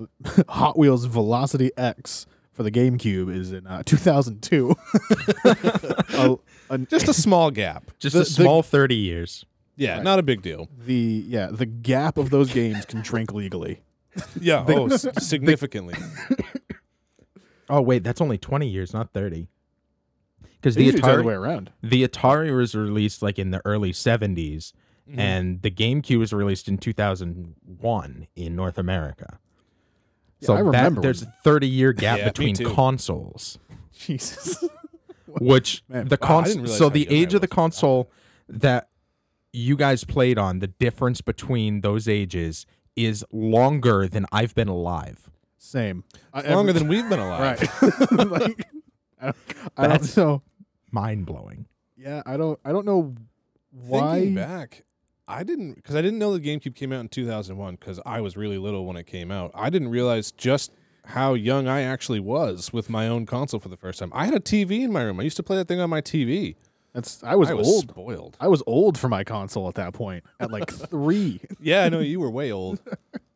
Hot 0.50 0.78
Wheels 0.78 1.06
Velocity 1.06 1.72
X 1.78 2.26
for 2.54 2.64
the 2.64 2.72
GameCube 2.72 3.34
is 3.36 3.52
in 3.52 3.68
uh, 3.68 3.84
2002. 3.86 4.76
Uh, 5.46 6.36
an- 6.70 6.88
Just 6.90 7.08
a 7.08 7.14
small 7.14 7.52
gap. 7.52 7.92
Just 8.00 8.14
The- 8.14 8.22
a 8.22 8.24
the- 8.24 8.30
small 8.30 8.64
30 8.64 8.96
years. 8.96 9.46
Yeah, 9.76 9.96
Right. 9.96 10.04
not 10.04 10.20
a 10.20 10.24
big 10.24 10.44
deal. 10.44 10.70
the 10.86 11.24
yeah 11.28 11.48
the 11.52 11.66
gap 11.66 12.18
of 12.20 12.30
those 12.30 12.54
games 12.54 12.86
can 12.86 13.02
shrink 13.02 13.34
legally. 13.34 13.82
Yeah, 14.40 14.64
oh, 14.68 14.88
significantly. 15.18 15.96
Oh, 17.68 17.82
wait, 17.82 18.04
that's 18.04 18.22
only 18.22 18.38
20 18.38 18.68
years, 18.68 18.94
not 18.94 19.12
30. 19.14 19.48
Because 20.62 20.76
the 20.76 20.88
it's 20.90 21.02
the 21.02 21.08
way 21.08 21.34
Atari, 21.34 21.38
around. 21.38 21.72
the 21.82 22.08
Atari 22.08 22.56
was 22.56 22.76
released 22.76 23.24
like 23.24 23.40
in 23.40 23.50
the 23.50 23.62
early 23.66 23.92
70s, 23.92 24.74
Mhm. 25.10 25.18
and 25.18 25.62
the 25.64 25.72
GameCube 25.72 26.20
was 26.20 26.32
released 26.32 26.68
in 26.68 26.78
2001 26.78 28.28
in 28.36 28.56
North 28.56 28.78
America. 28.78 29.40
Yeah, 30.44 30.48
So 30.48 30.54
I 30.54 30.58
that, 30.58 30.64
remember 30.66 31.02
there's 31.02 31.22
a 31.22 31.26
30 31.44 31.68
year 31.68 31.94
gap 31.94 32.18
Yeah, 32.20 32.26
me 32.26 32.30
between 32.32 32.56
too. 32.56 32.74
consoles, 32.74 33.58
Jesus. 33.92 34.64
which 35.28 35.84
Man, 35.90 36.08
the 36.08 36.18
wow, 36.22 36.26
I 36.28 36.28
console. 36.28 36.44
didn't 36.54 36.62
realize 36.64 36.78
So 36.78 36.86
how 36.86 36.90
the 36.90 37.00
young 37.02 37.14
I 37.14 37.16
age 37.18 37.34
of 37.34 37.42
the 37.42 37.48
was 37.48 37.56
console 37.56 38.12
that 38.50 38.90
you 39.52 39.76
guys 39.78 40.04
played 40.04 40.38
on, 40.38 40.60
the 40.60 40.68
difference 40.68 41.22
between 41.22 41.82
those 41.82 42.08
ages 42.08 42.66
is 42.96 43.26
longer 43.32 44.08
than 44.08 44.26
I've 44.32 44.54
been 44.56 44.68
alive. 44.68 45.30
Same. 45.58 46.04
I- 46.34 46.42
Longer 46.54 46.70
every- 46.72 46.74
than 46.82 46.88
we've 46.90 47.10
been 47.10 47.20
alive. 47.20 47.62
right. 47.82 48.12
like, 48.28 48.68
I 49.22 49.26
don't, 49.26 49.36
I 49.78 49.82
don't 49.84 49.90
That's- 49.92 50.18
know. 50.18 50.42
Mind 50.92 51.26
blowing. 51.26 51.66
Yeah, 51.98 52.22
I 52.26 52.38
don't. 52.38 52.60
I 52.66 52.72
don't 52.72 52.86
know 52.86 53.16
why. 53.72 54.16
Thinking 54.20 54.36
back, 54.36 54.84
I 55.28 55.44
didn't 55.44 55.76
because 55.76 55.96
I 55.96 56.02
didn't 56.02 56.20
know 56.20 56.38
the 56.38 56.40
GameCube 56.40 56.76
came 56.76 56.92
out 56.92 57.00
in 57.00 57.10
2001 57.10 57.76
because 57.76 58.00
I 58.06 58.20
was 58.22 58.36
really 58.36 58.58
little 58.58 58.86
when 58.86 58.98
it 58.98 59.06
came 59.08 59.32
out. 59.32 59.52
I 59.56 59.70
didn't 59.70 59.90
realize 59.90 60.32
just 60.32 60.72
how 61.06 61.34
young 61.34 61.68
I 61.68 61.82
actually 61.82 62.20
was 62.20 62.72
with 62.74 62.90
my 62.90 63.08
own 63.08 63.26
console 63.26 63.60
for 63.60 63.70
the 63.70 63.78
first 63.78 64.00
time. 64.00 64.12
I 64.14 64.26
had 64.26 64.34
a 64.34 64.40
TV 64.40 64.82
in 64.84 64.92
my 64.92 65.02
room. 65.04 65.20
I 65.20 65.24
used 65.24 65.38
to 65.38 65.44
play 65.44 65.58
that 65.58 65.68
thing 65.68 65.80
on 65.80 65.90
my 65.90 66.02
TV. 66.02 66.56
That's 66.94 67.24
I 67.24 67.36
was, 67.36 67.50
I 67.50 67.54
was 67.54 67.68
old. 67.68 67.90
spoiled. 67.90 68.38
I 68.40 68.48
was 68.48 68.62
old 68.68 68.98
for 68.98 69.10
my 69.10 69.24
console 69.24 69.68
at 69.68 69.76
that 69.76 69.94
point. 69.94 70.24
At 70.40 70.52
like 70.52 70.70
three. 70.90 71.40
Yeah, 71.60 71.86
I 71.86 71.90
know 71.90 72.00
you 72.00 72.20
were 72.20 72.30
way 72.30 72.52
old. 72.52 72.80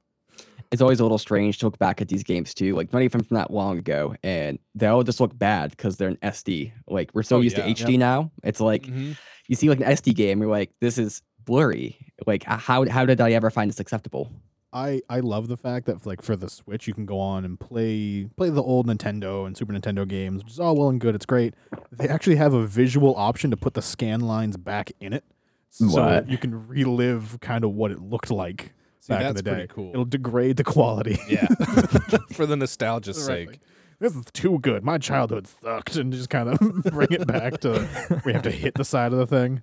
it's 0.72 0.82
always 0.82 1.00
a 1.00 1.03
little 1.03 1.17
strange 1.17 1.58
to 1.60 1.65
look 1.65 1.79
back 1.79 2.01
at 2.01 2.08
these 2.10 2.24
games 2.24 2.53
too, 2.53 2.75
like 2.75 2.91
not 2.94 3.01
even 3.01 3.24
from 3.24 3.36
that 3.36 3.50
long 3.51 3.77
ago, 3.79 4.15
and 4.24 4.60
they 4.75 4.88
all 4.88 5.01
just 5.03 5.20
look 5.20 5.38
bad 5.38 5.72
because 5.72 5.98
they're 5.98 6.10
an 6.10 6.17
SD. 6.17 6.72
Like 6.88 7.12
we're 7.13 7.24
so 7.24 7.38
Oh, 7.38 7.41
used 7.41 7.58
yeah. 7.58 7.65
to 7.65 7.72
HD 7.86 7.98
now. 7.98 8.32
It's 8.44 8.60
like 8.60 8.84
Mhm. 8.84 9.17
you 9.48 9.56
see 9.56 9.70
like 9.70 9.79
an 9.79 9.88
SD 9.88 10.13
game, 10.13 10.39
you're 10.41 10.51
like, 10.51 10.72
this 10.82 10.98
is 10.98 11.22
blurry. 11.48 11.98
Like 12.27 12.48
uh, 12.48 12.58
how 12.58 12.88
how 12.88 13.06
did 13.06 13.20
I 13.20 13.32
ever 13.32 13.50
find 13.50 13.70
this 13.72 13.80
acceptable? 13.80 14.30
I 14.74 15.01
I 15.10 15.22
love 15.22 15.48
the 15.48 15.58
fact 15.58 15.86
that 15.88 16.06
like 16.06 16.22
for 16.22 16.36
the 16.36 16.50
Switch 16.50 16.88
you 16.88 16.94
can 16.94 17.06
go 17.06 17.20
on 17.20 17.46
and 17.46 17.60
play 17.60 18.27
play 18.36 18.50
the 18.50 18.62
old 18.62 18.86
Nintendo 18.86 19.48
and 19.48 19.58
Super 19.58 19.74
Nintendo 19.74 20.08
games, 20.08 20.44
which 20.44 20.54
is 20.54 20.60
all 20.60 20.75
well 20.75 20.89
and 20.89 21.00
good. 21.00 21.16
It's 21.16 21.25
great. 21.25 21.56
They 21.92 22.08
actually 22.08 22.36
have 22.36 22.54
a 22.54 22.68
visual 22.68 23.16
option 23.16 23.50
to 23.51 23.58
put 23.58 23.74
the 23.74 23.82
scan 23.82 24.20
lines 24.20 24.58
back 24.58 24.92
in 25.00 25.13
it, 25.13 25.24
so 25.70 25.86
What? 25.88 26.30
you 26.30 26.38
can 26.38 26.68
relive 26.68 27.38
kind 27.42 27.63
of 27.63 27.72
what 27.72 27.92
it 27.92 28.01
looked 28.01 28.30
like 28.30 28.74
See, 29.00 29.13
back 29.13 29.25
in 29.25 29.36
the 29.36 29.42
day. 29.42 29.51
pretty 29.54 29.68
cool. 29.74 29.89
It'll 29.92 30.06
degrade 30.06 30.58
the 30.58 30.63
quality. 30.66 31.18
yeah, 31.30 31.48
for 32.34 32.46
the 32.46 32.58
nostalgia's 32.58 33.18
Right, 33.27 33.48
sake. 33.50 33.60
this 34.00 34.13
is 34.16 34.25
too 34.34 34.60
good. 34.60 34.84
My 34.84 34.98
childhood 34.98 35.48
sucked, 35.48 35.96
and 35.96 36.12
just 36.12 36.30
kind 36.30 36.50
of 36.50 36.60
bring 36.92 37.12
it 37.12 37.25
back 37.25 37.62
to 37.62 37.88
we 38.25 38.34
have 38.34 38.44
to 38.44 38.51
hit 38.51 38.74
the 38.75 38.84
side 38.86 39.13
of 39.13 39.18
the 39.20 39.25
thing. 39.27 39.62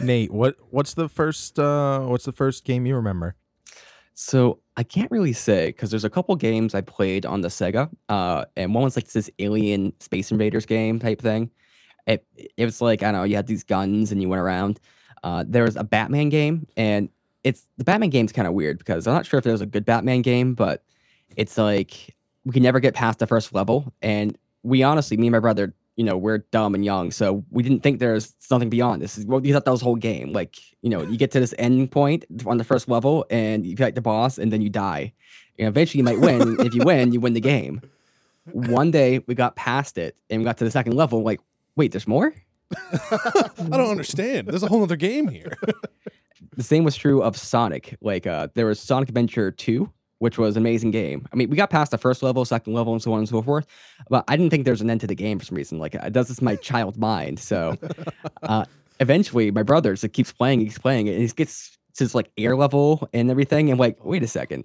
Nate, 0.00 0.32
what 0.32 0.56
what's 0.70 0.94
the 0.94 1.08
first 1.08 1.58
uh 1.58 2.00
what's 2.00 2.24
the 2.24 2.32
first 2.32 2.64
game 2.64 2.86
you 2.86 2.96
remember? 2.96 3.36
So 4.14 4.60
I 4.76 4.82
can't 4.82 5.10
really 5.10 5.32
say 5.32 5.66
because 5.66 5.90
there's 5.90 6.04
a 6.04 6.10
couple 6.10 6.34
games 6.36 6.74
I 6.74 6.80
played 6.80 7.26
on 7.26 7.40
the 7.40 7.48
Sega, 7.48 7.90
uh, 8.08 8.44
and 8.56 8.74
one 8.74 8.84
was 8.84 8.96
like 8.96 9.10
this 9.10 9.30
Alien 9.38 9.92
Space 10.00 10.30
Invaders 10.30 10.66
game 10.66 10.98
type 10.98 11.20
thing. 11.20 11.50
It 12.06 12.24
it 12.56 12.64
was 12.64 12.80
like 12.80 13.02
I 13.02 13.06
don't 13.06 13.20
know, 13.20 13.24
you 13.24 13.36
had 13.36 13.46
these 13.46 13.64
guns 13.64 14.12
and 14.12 14.20
you 14.20 14.28
went 14.28 14.40
around. 14.40 14.80
Uh, 15.22 15.44
there 15.46 15.64
was 15.64 15.76
a 15.76 15.84
Batman 15.84 16.28
game, 16.28 16.66
and 16.76 17.08
it's 17.44 17.66
the 17.76 17.84
Batman 17.84 18.10
game's 18.10 18.32
kind 18.32 18.46
of 18.46 18.54
weird 18.54 18.78
because 18.78 19.06
I'm 19.06 19.14
not 19.14 19.26
sure 19.26 19.38
if 19.38 19.44
there 19.44 19.52
was 19.52 19.62
a 19.62 19.66
good 19.66 19.84
Batman 19.84 20.22
game, 20.22 20.54
but 20.54 20.84
it's 21.36 21.56
like 21.56 22.14
we 22.44 22.52
can 22.52 22.62
never 22.62 22.80
get 22.80 22.94
past 22.94 23.18
the 23.18 23.26
first 23.26 23.54
level, 23.54 23.92
and 24.02 24.36
we 24.62 24.82
honestly, 24.82 25.16
me 25.16 25.28
and 25.28 25.32
my 25.32 25.40
brother, 25.40 25.74
you 25.96 26.04
know, 26.04 26.16
we're 26.16 26.38
dumb 26.38 26.74
and 26.74 26.84
young, 26.84 27.10
so 27.10 27.44
we 27.50 27.62
didn't 27.62 27.82
think 27.82 28.00
there's 28.00 28.34
something 28.38 28.68
beyond 28.68 29.00
this. 29.00 29.16
Is 29.16 29.26
what 29.26 29.42
we 29.42 29.52
thought 29.52 29.64
that 29.64 29.70
was 29.70 29.80
whole 29.80 29.96
game. 29.96 30.32
Like, 30.32 30.56
you 30.82 30.90
know, 30.90 31.02
you 31.02 31.16
get 31.16 31.30
to 31.32 31.40
this 31.40 31.54
end 31.58 31.90
point 31.90 32.24
on 32.46 32.58
the 32.58 32.64
first 32.64 32.88
level, 32.88 33.26
and 33.30 33.64
you 33.64 33.76
fight 33.76 33.94
the 33.94 34.00
boss, 34.00 34.38
and 34.38 34.52
then 34.52 34.60
you 34.60 34.70
die. 34.70 35.12
And 35.58 35.68
eventually, 35.68 35.98
you 35.98 36.04
might 36.04 36.20
win. 36.20 36.60
if 36.60 36.74
you 36.74 36.82
win, 36.84 37.12
you 37.12 37.20
win 37.20 37.34
the 37.34 37.40
game. 37.40 37.80
One 38.52 38.90
day, 38.90 39.20
we 39.26 39.34
got 39.34 39.56
past 39.56 39.96
it, 39.98 40.16
and 40.28 40.40
we 40.40 40.44
got 40.44 40.58
to 40.58 40.64
the 40.64 40.70
second 40.70 40.94
level. 40.94 41.22
Like, 41.22 41.40
wait, 41.76 41.92
there's 41.92 42.08
more. 42.08 42.34
I 42.92 43.50
don't 43.58 43.90
understand. 43.90 44.48
There's 44.48 44.62
a 44.62 44.68
whole 44.68 44.82
other 44.82 44.96
game 44.96 45.28
here. 45.28 45.52
the 46.56 46.62
same 46.62 46.84
was 46.84 46.96
true 46.96 47.22
of 47.22 47.36
Sonic. 47.36 47.96
Like 48.00 48.26
uh, 48.26 48.48
there 48.54 48.66
was 48.66 48.80
Sonic 48.80 49.08
Adventure 49.08 49.50
2, 49.50 49.90
which 50.24 50.38
was 50.38 50.56
an 50.56 50.62
amazing 50.62 50.90
game. 50.90 51.28
I 51.30 51.36
mean, 51.36 51.50
we 51.50 51.56
got 51.58 51.68
past 51.68 51.90
the 51.90 51.98
first 51.98 52.22
level, 52.22 52.46
second 52.46 52.72
level, 52.72 52.94
and 52.94 53.02
so 53.02 53.12
on 53.12 53.18
and 53.18 53.28
so 53.28 53.42
forth. 53.42 53.66
But 54.08 54.24
I 54.26 54.36
didn't 54.38 54.48
think 54.50 54.64
there 54.64 54.72
was 54.72 54.80
an 54.80 54.88
end 54.88 55.02
to 55.02 55.06
the 55.06 55.14
game 55.14 55.38
for 55.38 55.44
some 55.44 55.54
reason. 55.54 55.78
Like 55.78 55.94
it 55.94 56.14
does 56.14 56.28
this 56.28 56.40
my 56.40 56.56
child 56.70 56.96
mind. 56.96 57.38
So 57.38 57.76
uh, 58.42 58.64
eventually, 59.00 59.50
my 59.50 59.62
brother 59.62 59.92
just 59.94 60.10
keeps 60.14 60.32
playing, 60.32 60.60
he 60.60 60.64
keeps 60.66 60.78
playing 60.78 61.10
and 61.10 61.18
he 61.20 61.28
gets 61.28 61.76
to 61.96 62.04
this 62.04 62.14
like 62.14 62.30
air 62.38 62.56
level 62.56 63.06
and 63.12 63.30
everything. 63.30 63.68
And 63.68 63.78
like, 63.78 64.02
wait 64.02 64.22
a 64.22 64.26
second, 64.26 64.64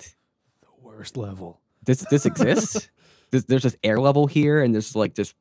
The 0.62 0.68
worst 0.82 1.18
level. 1.18 1.60
this 1.84 2.06
this 2.10 2.26
exists. 2.26 2.90
There's, 3.32 3.46
there's 3.46 3.62
this 3.64 3.78
air 3.84 4.00
level 4.00 4.26
here, 4.26 4.64
and 4.64 4.74
there's 4.74 4.96
like 4.96 5.14
this, 5.14 5.36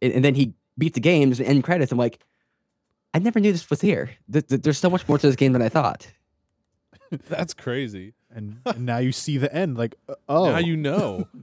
and, 0.00 0.10
and 0.14 0.24
then 0.24 0.34
he 0.34 0.54
beats 0.78 0.94
the 0.94 1.00
game. 1.00 1.28
There's 1.28 1.40
an 1.40 1.44
end 1.44 1.64
credits. 1.64 1.92
I'm 1.92 1.98
like, 1.98 2.18
I 3.12 3.18
never 3.18 3.40
knew 3.40 3.52
this 3.52 3.68
was 3.68 3.82
here. 3.82 4.08
Th- 4.32 4.46
th- 4.46 4.62
there's 4.62 4.78
so 4.78 4.88
much 4.88 5.06
more 5.06 5.18
to 5.18 5.26
this 5.26 5.36
game 5.36 5.52
than 5.52 5.60
I 5.60 5.68
thought. 5.68 6.06
That's 7.28 7.52
crazy. 7.52 8.14
And, 8.36 8.58
and 8.66 8.86
now 8.86 8.98
you 8.98 9.10
see 9.10 9.38
the 9.38 9.52
end. 9.52 9.76
Like, 9.76 9.96
uh, 10.08 10.14
oh, 10.28 10.50
Now 10.50 10.58
you 10.58 10.76
know. 10.76 11.26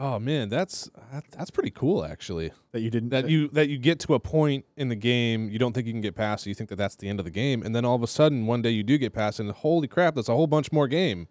Oh 0.00 0.20
man, 0.20 0.48
that's 0.48 0.88
that, 1.12 1.24
that's 1.32 1.50
pretty 1.50 1.72
cool 1.72 2.04
actually. 2.04 2.52
that 2.70 2.82
you 2.82 2.88
didn't. 2.88 3.08
That 3.08 3.28
you 3.28 3.48
that 3.48 3.68
you 3.68 3.78
get 3.78 3.98
to 3.98 4.14
a 4.14 4.20
point 4.20 4.64
in 4.76 4.90
the 4.90 4.94
game 4.94 5.50
you 5.50 5.58
don't 5.58 5.72
think 5.72 5.88
you 5.88 5.92
can 5.92 6.00
get 6.00 6.14
past. 6.14 6.46
You 6.46 6.54
think 6.54 6.70
that 6.70 6.76
that's 6.76 6.94
the 6.94 7.08
end 7.08 7.18
of 7.18 7.24
the 7.24 7.32
game, 7.32 7.64
and 7.64 7.74
then 7.74 7.84
all 7.84 7.96
of 7.96 8.02
a 8.04 8.06
sudden 8.06 8.46
one 8.46 8.62
day 8.62 8.70
you 8.70 8.84
do 8.84 8.96
get 8.96 9.12
past, 9.12 9.40
and 9.40 9.50
holy 9.50 9.88
crap, 9.88 10.14
that's 10.14 10.28
a 10.28 10.34
whole 10.34 10.46
bunch 10.46 10.70
more 10.70 10.86
game. 10.86 11.26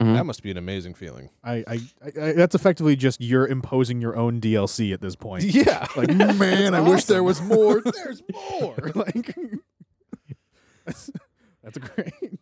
Mhm. 0.00 0.14
That 0.16 0.26
must 0.26 0.42
be 0.42 0.50
an 0.50 0.56
amazing 0.56 0.94
feeling. 0.94 1.30
I, 1.44 1.52
I, 1.54 1.62
I, 2.04 2.20
I, 2.20 2.32
that's 2.32 2.56
effectively 2.56 2.96
just 2.96 3.20
you're 3.20 3.46
imposing 3.46 4.00
your 4.00 4.16
own 4.16 4.40
DLC 4.40 4.92
at 4.92 5.00
this 5.00 5.14
point. 5.14 5.44
Yeah, 5.54 5.86
Like, 5.96 6.12
man, 6.12 6.74
I 6.74 6.80
wish 6.80 7.04
there 7.04 7.22
was 7.22 7.40
more. 7.40 7.80
There's 7.82 8.22
more. 8.32 8.90
like, 8.96 9.32
that's, 10.84 11.10
that's 11.62 11.78
great. 11.78 12.37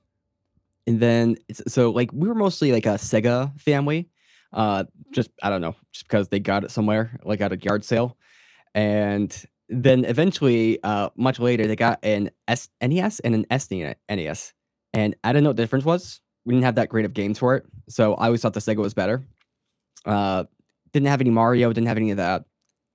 And 0.86 1.00
then 1.00 1.36
so 1.66 1.90
like 1.90 2.10
we 2.12 2.28
were 2.28 2.34
mostly 2.34 2.72
like 2.72 2.86
a 2.86 2.90
Sega 2.90 3.58
family. 3.60 4.08
Uh, 4.52 4.84
just 5.12 5.30
I 5.42 5.50
don't 5.50 5.60
know, 5.60 5.74
just 5.92 6.06
because 6.06 6.28
they 6.28 6.38
got 6.40 6.64
it 6.64 6.70
somewhere, 6.70 7.18
like 7.24 7.40
at 7.40 7.52
a 7.52 7.58
yard 7.58 7.84
sale, 7.84 8.16
and 8.74 9.46
then 9.68 10.04
eventually, 10.04 10.82
uh, 10.82 11.10
much 11.16 11.40
later, 11.40 11.66
they 11.66 11.76
got 11.76 11.98
an 12.04 12.30
S- 12.46 12.68
NES 12.80 13.20
and 13.20 13.34
an 13.34 13.46
SNES, 13.50 14.52
and 14.94 15.16
I 15.24 15.32
didn't 15.32 15.44
know 15.44 15.50
what 15.50 15.56
the 15.56 15.62
difference 15.62 15.84
was. 15.84 16.20
We 16.44 16.54
didn't 16.54 16.64
have 16.64 16.76
that 16.76 16.88
great 16.88 17.04
of 17.04 17.12
games 17.12 17.38
for 17.38 17.56
it, 17.56 17.64
so 17.88 18.14
I 18.14 18.26
always 18.26 18.40
thought 18.40 18.54
the 18.54 18.60
Sega 18.60 18.76
was 18.76 18.94
better. 18.94 19.26
Uh, 20.04 20.44
didn't 20.92 21.08
have 21.08 21.20
any 21.20 21.30
Mario, 21.30 21.72
didn't 21.72 21.88
have 21.88 21.96
any 21.96 22.12
of 22.12 22.18
that, 22.18 22.44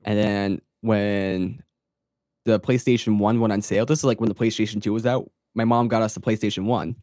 and 0.06 0.18
then 0.18 0.62
when 0.80 1.62
the 2.46 2.60
PlayStation 2.60 3.20
One 3.20 3.40
went 3.40 3.54
on 3.54 3.62
sale, 3.62 3.86
this 3.86 4.00
is 4.00 4.06
like 4.06 4.22
when 4.22 4.30
the 4.30 4.36
PlayStation 4.36 4.82
Two 4.82 4.94
was 4.94 5.06
out. 5.06 5.30
My 5.54 5.66
mom 5.66 5.90
got 5.90 6.02
us 6.02 6.14
the 6.14 6.22
PlayStation 6.22 6.64
One, 6.64 6.96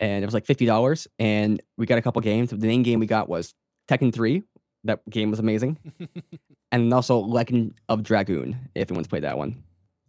and 0.00 0.22
it 0.22 0.26
was 0.26 0.34
like 0.34 0.46
fifty 0.46 0.66
dollars, 0.66 1.06
and 1.18 1.60
we 1.76 1.86
got 1.86 1.98
a 1.98 2.02
couple 2.02 2.20
games. 2.22 2.50
The 2.50 2.56
main 2.56 2.82
game 2.82 3.00
we 3.00 3.06
got 3.06 3.28
was 3.28 3.54
Tekken 3.88 4.12
Three. 4.12 4.42
That 4.84 5.08
game 5.08 5.30
was 5.30 5.38
amazing, 5.38 5.78
and 6.72 6.92
also 6.92 7.18
Legend 7.20 7.74
of 7.88 8.02
Dragoon. 8.02 8.68
If 8.74 8.90
anyone's 8.90 9.08
played 9.08 9.24
that 9.24 9.38
one, 9.38 9.62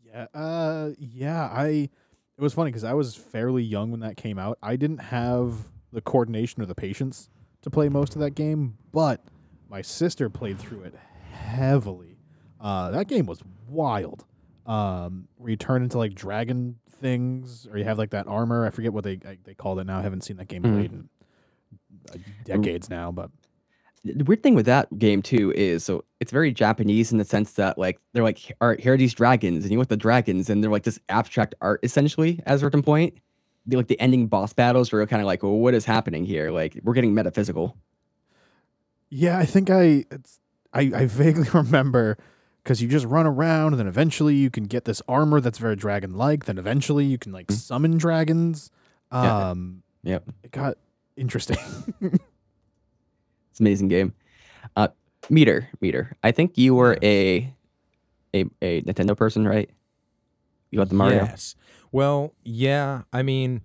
Yeah. 0.05 0.27
Uh. 0.33 0.89
Yeah. 0.97 1.43
I. 1.51 1.89
It 2.37 2.41
was 2.41 2.53
funny 2.53 2.69
because 2.69 2.83
I 2.83 2.93
was 2.93 3.15
fairly 3.15 3.63
young 3.63 3.91
when 3.91 4.01
that 4.01 4.17
came 4.17 4.37
out. 4.37 4.57
I 4.61 4.75
didn't 4.75 4.97
have 4.97 5.53
the 5.93 6.01
coordination 6.01 6.61
or 6.61 6.65
the 6.65 6.75
patience 6.75 7.29
to 7.61 7.69
play 7.69 7.87
most 7.87 8.15
of 8.15 8.19
that 8.21 8.31
game, 8.31 8.77
but 8.91 9.23
my 9.69 9.81
sister 9.81 10.29
played 10.29 10.59
through 10.59 10.81
it 10.81 10.95
heavily. 11.31 12.17
Uh, 12.59 12.91
that 12.91 13.07
game 13.07 13.25
was 13.25 13.39
wild. 13.69 14.25
Um, 14.65 15.27
where 15.37 15.51
you 15.51 15.55
turn 15.55 15.83
into 15.83 15.97
like 15.97 16.13
dragon 16.15 16.79
things, 17.01 17.67
or 17.71 17.77
you 17.77 17.83
have 17.83 17.97
like 17.97 18.11
that 18.11 18.27
armor. 18.27 18.65
I 18.65 18.69
forget 18.69 18.93
what 18.93 19.03
they 19.03 19.19
I, 19.27 19.37
they 19.43 19.53
called 19.53 19.79
it 19.79 19.85
now. 19.85 19.99
I 19.99 20.01
haven't 20.01 20.21
seen 20.21 20.37
that 20.37 20.47
game 20.47 20.63
Mhm. 20.63 20.73
played 20.73 20.91
in 20.91 21.09
uh, 22.13 22.17
decades 22.43 22.89
now, 22.89 23.11
but 23.11 23.29
the 24.03 24.23
weird 24.23 24.43
thing 24.43 24.53
with 24.53 24.67
that 24.67 24.99
game 24.99 25.21
too 25.23 25.51
is 25.55 25.83
so 25.83 26.03
it's 26.19 26.31
very 26.31 26.51
Japanese 26.51 27.11
in 27.11 27.17
the 27.17 27.25
sense 27.25 27.53
that 27.53 27.77
like 27.77 27.99
they're 28.13 28.23
like, 28.23 28.51
all 28.61 28.67
right, 28.69 28.79
here 28.79 28.93
are 28.93 28.97
these 28.97 29.13
dragons, 29.13 29.63
and 29.63 29.71
you 29.71 29.77
want 29.77 29.89
the 29.89 29.97
dragons, 29.97 30.49
and 30.49 30.63
they're 30.63 30.71
like 30.71 30.83
this 30.83 30.99
abstract 31.09 31.55
art 31.61 31.79
essentially 31.83 32.39
at 32.45 32.55
a 32.55 32.59
certain 32.59 32.81
point. 32.83 33.15
The, 33.67 33.77
like 33.77 33.87
the 33.87 33.99
ending 33.99 34.27
boss 34.27 34.53
battles 34.53 34.91
were 34.91 35.03
kind 35.07 35.23
of 35.23 35.25
like, 35.25 35.41
well, 35.41 35.53
what 35.53 35.73
is 35.73 35.85
happening 35.85 36.23
here? 36.23 36.51
Like 36.51 36.79
we're 36.83 36.93
getting 36.93 37.15
metaphysical. 37.15 37.75
Yeah, 39.09 39.37
I 39.39 39.45
think 39.45 39.69
I 39.69 40.05
it's 40.11 40.39
I, 40.73 40.91
I 40.95 41.05
vaguely 41.07 41.49
remember 41.53 42.17
because 42.65 42.81
you 42.81 42.87
just 42.89 43.05
run 43.05 43.27
around 43.27 43.73
and 43.73 43.79
then 43.79 43.87
eventually 43.87 44.33
you 44.33 44.49
can 44.49 44.63
get 44.65 44.85
this 44.85 44.99
armor 45.07 45.39
that's 45.39 45.59
very 45.59 45.75
dragon 45.75 46.15
like. 46.15 46.45
Then 46.45 46.57
eventually 46.57 47.05
you 47.05 47.17
can 47.19 47.31
like 47.31 47.45
Mm. 47.47 47.53
summon 47.53 47.97
dragons. 47.97 48.71
Yeah. 49.13 49.49
Um, 49.51 49.83
Yep. 50.03 50.23
it 50.43 50.51
got 50.51 50.77
interesting. 51.15 51.57
It's 53.51 53.59
an 53.61 53.67
amazing 53.67 53.87
game. 53.87 54.13
Uh, 54.75 54.89
meter, 55.29 55.69
meter. 55.79 56.17
I 56.23 56.31
think 56.31 56.57
you 56.57 56.75
were 56.75 56.97
a, 57.01 57.53
a 58.33 58.45
a 58.61 58.81
Nintendo 58.81 59.15
person, 59.15 59.47
right? 59.47 59.69
You 60.71 60.79
got 60.79 60.89
the 60.89 60.95
Mario. 60.95 61.23
Yes. 61.23 61.55
Well, 61.91 62.33
yeah. 62.43 63.03
I 63.13 63.23
mean, 63.23 63.61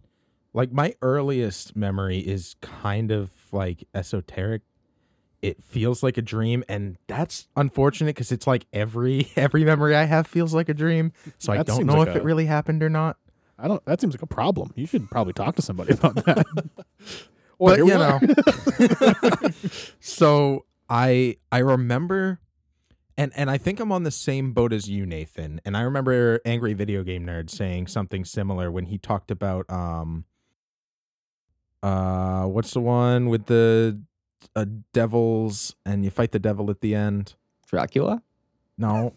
like 0.54 0.71
my 0.71 0.95
earliest 1.02 1.75
memory 1.75 2.19
is 2.19 2.54
kind 2.61 3.11
of 3.11 3.30
like 3.50 3.88
esoteric. 3.92 4.62
It 5.42 5.62
feels 5.62 6.02
like 6.02 6.18
a 6.18 6.23
dream, 6.23 6.64
and 6.68 6.99
that's 7.06 7.49
unfortunate 7.56 8.14
because 8.14 8.30
it's 8.30 8.47
like 8.47 8.66
every 8.73 9.28
every 9.37 9.64
memory 9.64 9.94
I 9.97 10.04
have 10.04 10.26
feels 10.26 10.52
like 10.52 10.68
a 10.68 10.75
dream. 10.75 11.12
So 11.38 11.52
I 11.52 11.62
don't 11.62 11.87
know 11.87 11.94
like 11.94 12.09
if 12.09 12.16
a- 12.16 12.18
it 12.18 12.25
really 12.25 12.47
happened 12.47 12.82
or 12.82 12.90
not. 12.90 13.16
I 13.59 13.68
don't. 13.68 13.85
That 13.85 14.00
seems 14.00 14.14
like 14.14 14.23
a 14.23 14.26
problem. 14.26 14.73
You 14.75 14.87
should 14.87 15.11
probably 15.11 15.32
talk 15.35 15.56
to 15.56 15.62
somebody 15.62 15.92
about 15.94 16.14
that. 16.26 16.47
Well, 17.59 17.76
you 17.76 17.85
we 17.85 17.90
know, 17.90 18.18
so 20.00 20.64
I 20.88 21.37
I 21.52 21.59
remember, 21.59 22.40
And 23.18 23.32
and 23.37 23.50
I 23.50 23.59
think 23.59 23.80
I'm 23.80 23.92
on 23.92 24.02
the 24.04 24.11
same 24.11 24.52
boat 24.52 24.73
as 24.73 24.88
you, 24.88 25.04
Nathan. 25.04 25.61
And 25.66 25.76
I 25.76 25.82
remember 25.82 26.40
Angry 26.47 26.73
Video 26.73 27.02
Game 27.02 27.26
Nerd 27.26 27.50
saying 27.50 27.88
something 27.88 28.25
similar 28.25 28.70
when 28.70 28.87
he 28.87 28.97
talked 28.97 29.30
about 29.30 29.70
um 29.70 30.25
uh 31.82 32.44
what's 32.44 32.73
the 32.73 32.80
one 32.80 33.28
with 33.28 33.47
the 33.47 34.00
uh, 34.56 34.64
devils 34.92 35.75
and 35.87 36.04
you 36.04 36.11
fight 36.11 36.32
the 36.32 36.38
devil 36.38 36.70
at 36.70 36.80
the 36.80 36.94
end? 36.94 37.35
Dracula. 37.68 38.23
No, 38.78 39.14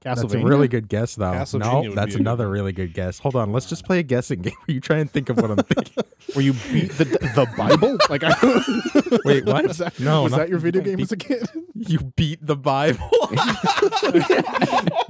that's 0.00 0.22
a 0.22 0.26
Castlevania. 0.26 0.48
really 0.48 0.68
good 0.68 0.88
guess 0.88 1.14
though. 1.14 1.26
Castlevania 1.32 1.60
No, 1.60 1.80
would 1.82 1.94
that's 1.96 2.06
be 2.06 2.14
a 2.14 2.16
good 2.16 2.20
another 2.22 2.48
really 2.48 2.72
good 2.72 2.92
guess. 2.94 3.18
Hold 3.20 3.36
on, 3.36 3.52
let's 3.52 3.66
just 3.66 3.84
play 3.84 3.98
a 4.00 4.02
guessing 4.02 4.40
game 4.42 4.54
where 4.64 4.74
you 4.74 4.80
try 4.80 4.98
and 4.98 5.10
think 5.10 5.28
of 5.28 5.36
what 5.36 5.50
I'm 5.50 5.56
thinking. 5.58 6.04
Where 6.34 6.44
you 6.44 6.52
beat 6.72 6.92
the 6.92 7.04
the 7.04 7.46
Bible? 7.58 7.98
Like 8.08 8.22
I 8.24 9.20
Wait, 9.24 9.44
what? 9.44 9.66
Was 9.66 9.78
that, 9.78 9.98
No, 10.00 10.22
was 10.22 10.32
not- 10.32 10.38
that 10.38 10.48
your 10.48 10.60
video 10.60 10.80
game 10.80 10.96
beat- 10.96 11.02
as 11.02 11.12
a 11.12 11.16
kid? 11.16 11.46
you 11.74 11.98
beat 12.16 12.46
the 12.46 12.56
Bible. 12.56 13.10
you 13.32 13.38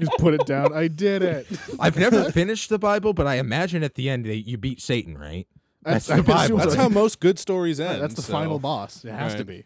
just 0.00 0.18
put 0.18 0.34
it 0.34 0.44
down. 0.46 0.72
I 0.72 0.88
did 0.88 1.22
it. 1.22 1.46
I've 1.78 1.96
never 1.96 2.30
finished 2.32 2.70
the 2.70 2.78
Bible, 2.78 3.12
but 3.12 3.26
I 3.26 3.36
imagine 3.36 3.82
at 3.84 3.94
the 3.94 4.08
end 4.08 4.24
that 4.26 4.48
you 4.48 4.56
beat 4.58 4.80
Satan, 4.80 5.16
right? 5.16 5.46
That's, 5.82 6.06
the 6.06 6.22
Bible. 6.22 6.58
That's 6.58 6.74
how 6.74 6.88
most 6.88 7.20
good 7.20 7.38
stories 7.38 7.80
Right, 7.80 7.92
end. 7.92 8.02
that's 8.02 8.14
the 8.14 8.22
so- 8.22 8.32
final 8.32 8.58
boss. 8.58 9.04
It 9.04 9.12
has 9.12 9.34
to 9.36 9.44
be. 9.44 9.64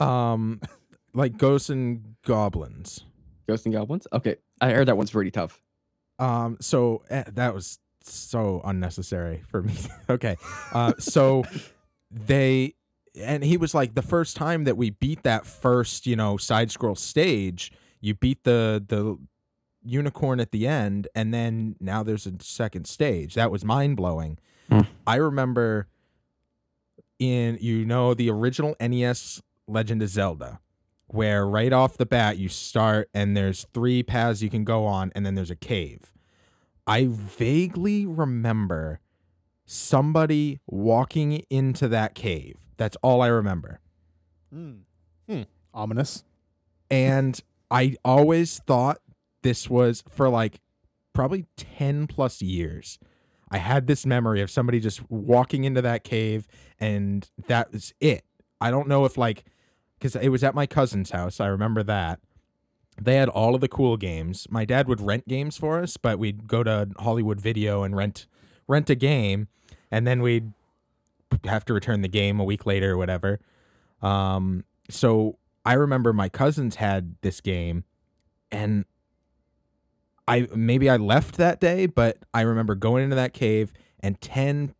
Um, 0.00 0.60
like 1.14 1.38
ghosts 1.38 1.70
and 1.70 2.16
goblins. 2.24 3.04
Ghosts 3.48 3.64
and 3.64 3.74
Goblins. 3.74 4.06
Okay, 4.12 4.36
I 4.60 4.72
heard 4.72 4.88
that 4.88 4.96
one's 4.96 5.10
pretty 5.10 5.30
tough. 5.30 5.60
Um, 6.18 6.56
so 6.60 7.02
eh, 7.10 7.24
that 7.34 7.54
was 7.54 7.78
so 8.02 8.60
unnecessary 8.64 9.42
for 9.48 9.62
me. 9.62 9.74
okay, 10.10 10.36
uh, 10.72 10.94
so 10.98 11.44
they 12.10 12.74
and 13.18 13.42
he 13.44 13.56
was 13.56 13.74
like 13.74 13.94
the 13.94 14.02
first 14.02 14.36
time 14.36 14.64
that 14.64 14.76
we 14.76 14.90
beat 14.90 15.22
that 15.22 15.46
first, 15.46 16.06
you 16.06 16.16
know, 16.16 16.36
side 16.36 16.70
scroll 16.70 16.94
stage. 16.94 17.72
You 18.00 18.14
beat 18.14 18.44
the 18.44 18.84
the 18.86 19.16
unicorn 19.82 20.40
at 20.40 20.50
the 20.50 20.66
end, 20.66 21.08
and 21.14 21.32
then 21.32 21.76
now 21.80 22.02
there's 22.02 22.26
a 22.26 22.32
second 22.40 22.86
stage. 22.86 23.34
That 23.34 23.50
was 23.50 23.64
mind 23.64 23.96
blowing. 23.96 24.38
Hmm. 24.68 24.80
I 25.06 25.16
remember 25.16 25.86
in 27.18 27.58
you 27.60 27.84
know 27.84 28.14
the 28.14 28.30
original 28.30 28.76
NES 28.80 29.42
Legend 29.66 30.02
of 30.02 30.08
Zelda, 30.08 30.60
where 31.06 31.46
right 31.46 31.72
off 31.72 31.96
the 31.96 32.06
bat 32.06 32.38
you 32.38 32.48
start 32.48 33.08
and 33.14 33.36
there's 33.36 33.66
three 33.72 34.02
paths 34.02 34.42
you 34.42 34.50
can 34.50 34.64
go 34.64 34.86
on, 34.86 35.12
and 35.14 35.24
then 35.24 35.34
there's 35.34 35.50
a 35.50 35.56
cave. 35.56 36.12
I 36.86 37.08
vaguely 37.10 38.06
remember 38.06 39.00
somebody 39.64 40.60
walking 40.66 41.44
into 41.50 41.88
that 41.88 42.14
cave. 42.14 42.56
That's 42.76 42.96
all 43.02 43.22
I 43.22 43.26
remember. 43.28 43.80
Hmm. 45.28 45.42
Ominous. 45.74 46.24
And 46.90 47.40
I 47.70 47.96
always 48.04 48.60
thought 48.66 48.98
this 49.42 49.68
was 49.68 50.04
for 50.08 50.28
like 50.28 50.60
probably 51.12 51.46
10 51.56 52.06
plus 52.06 52.40
years. 52.40 52.98
I 53.50 53.58
had 53.58 53.86
this 53.86 54.04
memory 54.04 54.40
of 54.40 54.50
somebody 54.50 54.80
just 54.80 55.08
walking 55.10 55.64
into 55.64 55.82
that 55.82 56.04
cave 56.04 56.46
and 56.80 57.28
that 57.46 57.72
was 57.72 57.94
it. 58.00 58.24
I 58.60 58.70
don't 58.70 58.88
know 58.88 59.04
if 59.04 59.16
like 59.16 59.44
cuz 60.00 60.16
it 60.16 60.28
was 60.28 60.42
at 60.42 60.54
my 60.54 60.66
cousin's 60.66 61.10
house. 61.10 61.40
I 61.40 61.46
remember 61.46 61.82
that. 61.84 62.20
They 63.00 63.16
had 63.16 63.28
all 63.28 63.54
of 63.54 63.60
the 63.60 63.68
cool 63.68 63.96
games. 63.96 64.46
My 64.50 64.64
dad 64.64 64.88
would 64.88 65.00
rent 65.00 65.28
games 65.28 65.56
for 65.56 65.80
us, 65.80 65.96
but 65.96 66.18
we'd 66.18 66.48
go 66.48 66.62
to 66.62 66.88
Hollywood 66.98 67.40
Video 67.40 67.82
and 67.82 67.94
rent 67.94 68.26
rent 68.66 68.90
a 68.90 68.94
game 68.94 69.48
and 69.90 70.06
then 70.06 70.22
we'd 70.22 70.52
have 71.44 71.64
to 71.66 71.74
return 71.74 72.02
the 72.02 72.08
game 72.08 72.40
a 72.40 72.44
week 72.44 72.66
later 72.66 72.92
or 72.92 72.96
whatever. 72.96 73.40
Um 74.02 74.64
so 74.90 75.38
I 75.64 75.74
remember 75.74 76.12
my 76.12 76.28
cousins 76.28 76.76
had 76.76 77.16
this 77.22 77.40
game 77.40 77.84
and 78.50 78.84
I 80.28 80.48
maybe 80.54 80.88
I 80.90 80.96
left 80.96 81.36
that 81.36 81.60
day, 81.60 81.86
but 81.86 82.18
I 82.34 82.42
remember 82.42 82.74
going 82.74 83.04
into 83.04 83.16
that 83.16 83.32
cave 83.32 83.72
and 84.00 84.20
10 84.20 84.74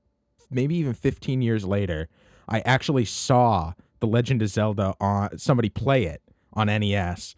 maybe 0.51 0.77
even 0.77 0.95
15 0.95 1.43
years 1.43 1.65
later, 1.65 2.09
I 2.49 2.61
actually 2.61 3.05
saw 3.05 3.73
The 4.01 4.07
Legend 4.07 4.43
of 4.43 4.49
Zelda 4.49 4.95
on 5.01 5.39
somebody 5.39 5.69
play 5.69 6.05
it 6.05 6.23
on 6.53 6.69
NES 6.69 7.35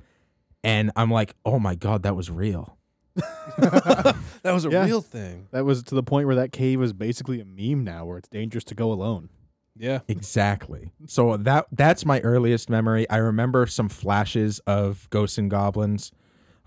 and 0.65 0.91
I'm 0.97 1.11
like, 1.11 1.35
"Oh 1.45 1.59
my 1.59 1.75
god, 1.75 2.03
that 2.03 2.17
was 2.17 2.31
real." 2.31 2.77
that 3.59 4.15
was 4.45 4.65
a 4.65 4.71
Yeah. 4.71 4.85
real 4.85 5.01
thing. 5.01 5.49
That 5.53 5.65
was 5.65 5.83
to 5.85 5.95
the 5.95 6.03
point 6.03 6.27
where 6.27 6.37
that 6.37 6.53
cave 6.53 6.83
is 6.83 6.93
basically 6.93 7.41
a 7.41 7.45
meme 7.45 7.85
now, 7.85 8.05
where 8.05 8.19
it's 8.19 8.29
dangerous 8.29 8.65
to 8.65 8.75
go 8.75 8.93
alone. 8.93 9.29
Yeah. 9.77 10.01
Exactly. 10.09 10.93
So 11.07 11.37
that 11.37 11.67
that's 11.73 12.05
my 12.05 12.21
earliest 12.21 12.69
memory. 12.69 13.09
I 13.11 13.17
remember 13.19 13.67
some 13.67 13.89
flashes 13.89 14.59
of 14.67 15.09
ghosts 15.11 15.39
and 15.39 15.51
goblins, 15.51 16.11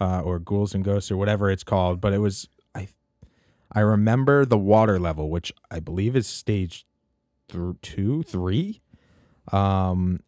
uh, 0.01 0.21
or 0.25 0.39
ghouls 0.39 0.73
and 0.73 0.83
ghosts, 0.83 1.11
or 1.11 1.17
whatever 1.17 1.51
it's 1.51 1.63
called. 1.63 2.01
But 2.01 2.11
it 2.11 2.17
was 2.17 2.49
I, 2.73 2.87
I 3.71 3.81
remember 3.81 4.45
the 4.45 4.57
water 4.57 4.99
level, 4.99 5.29
which 5.29 5.53
I 5.69 5.79
believe 5.79 6.15
is 6.15 6.25
stage 6.25 6.85
th- 7.49 7.75
two, 7.83 8.23
three, 8.23 8.81
um, 9.51 10.19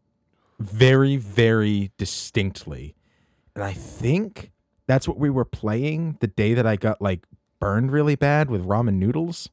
very 0.59 1.17
very 1.17 1.91
distinctly, 1.97 2.95
and 3.55 3.63
I 3.63 3.73
think 3.73 4.51
that's 4.85 5.07
what 5.07 5.17
we 5.17 5.31
were 5.31 5.45
playing 5.45 6.17
the 6.19 6.27
day 6.27 6.53
that 6.53 6.67
I 6.67 6.75
got 6.75 7.01
like 7.01 7.25
burned 7.59 7.91
really 7.91 8.15
bad 8.15 8.51
with 8.51 8.65
ramen 8.65 8.95
noodles. 8.95 9.49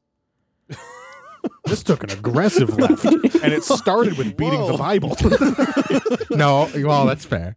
This 1.65 1.81
took 1.81 2.03
an 2.03 2.11
aggressive 2.11 2.77
left, 2.77 3.05
and 3.05 3.53
it 3.53 3.63
started 3.63 4.17
with 4.17 4.37
beating 4.37 4.65
the 4.67 4.77
Bible. 4.77 5.15
no, 6.29 6.69
well, 6.85 7.05
that's 7.05 7.25
fair. 7.25 7.55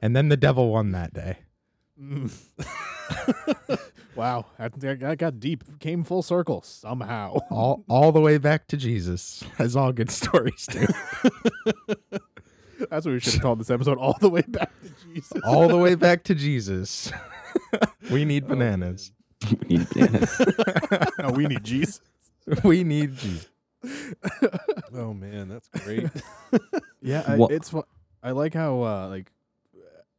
And 0.00 0.16
then 0.16 0.28
the 0.28 0.36
devil 0.36 0.70
won 0.70 0.92
that 0.92 1.12
day. 1.12 1.38
Mm. 2.00 2.30
wow, 4.14 4.46
that, 4.58 5.00
that 5.00 5.18
got 5.18 5.40
deep. 5.40 5.64
Came 5.80 6.04
full 6.04 6.22
circle 6.22 6.62
somehow. 6.62 7.38
All 7.50 7.84
all 7.88 8.12
the 8.12 8.20
way 8.20 8.38
back 8.38 8.66
to 8.68 8.76
Jesus, 8.76 9.42
as 9.58 9.76
all 9.76 9.92
good 9.92 10.10
stories 10.10 10.66
do. 10.66 10.86
That's 12.90 13.06
what 13.06 13.12
we 13.12 13.20
should 13.20 13.34
have 13.34 13.42
called 13.42 13.60
this 13.60 13.70
episode. 13.70 13.96
All 13.98 14.16
the 14.20 14.28
way 14.28 14.42
back 14.42 14.70
to 14.82 14.90
Jesus. 15.14 15.40
all 15.44 15.66
the 15.66 15.78
way 15.78 15.94
back 15.94 16.24
to 16.24 16.34
Jesus. 16.34 17.10
we 18.10 18.26
need 18.26 18.46
bananas. 18.46 19.12
We 19.66 19.78
need 19.78 19.88
bananas. 19.90 20.40
no, 21.18 21.30
we 21.30 21.46
need 21.46 21.64
Jesus. 21.64 22.00
we 22.62 22.84
need 22.84 23.16
Jesus. 23.16 23.48
Oh 24.94 25.14
man, 25.14 25.48
that's 25.48 25.68
great. 25.68 26.10
Yeah, 27.00 27.22
I, 27.26 27.38
it's. 27.50 27.70
fu- 27.70 27.84
I 28.22 28.32
like 28.32 28.52
how 28.52 28.82
uh, 28.82 29.08
like 29.08 29.32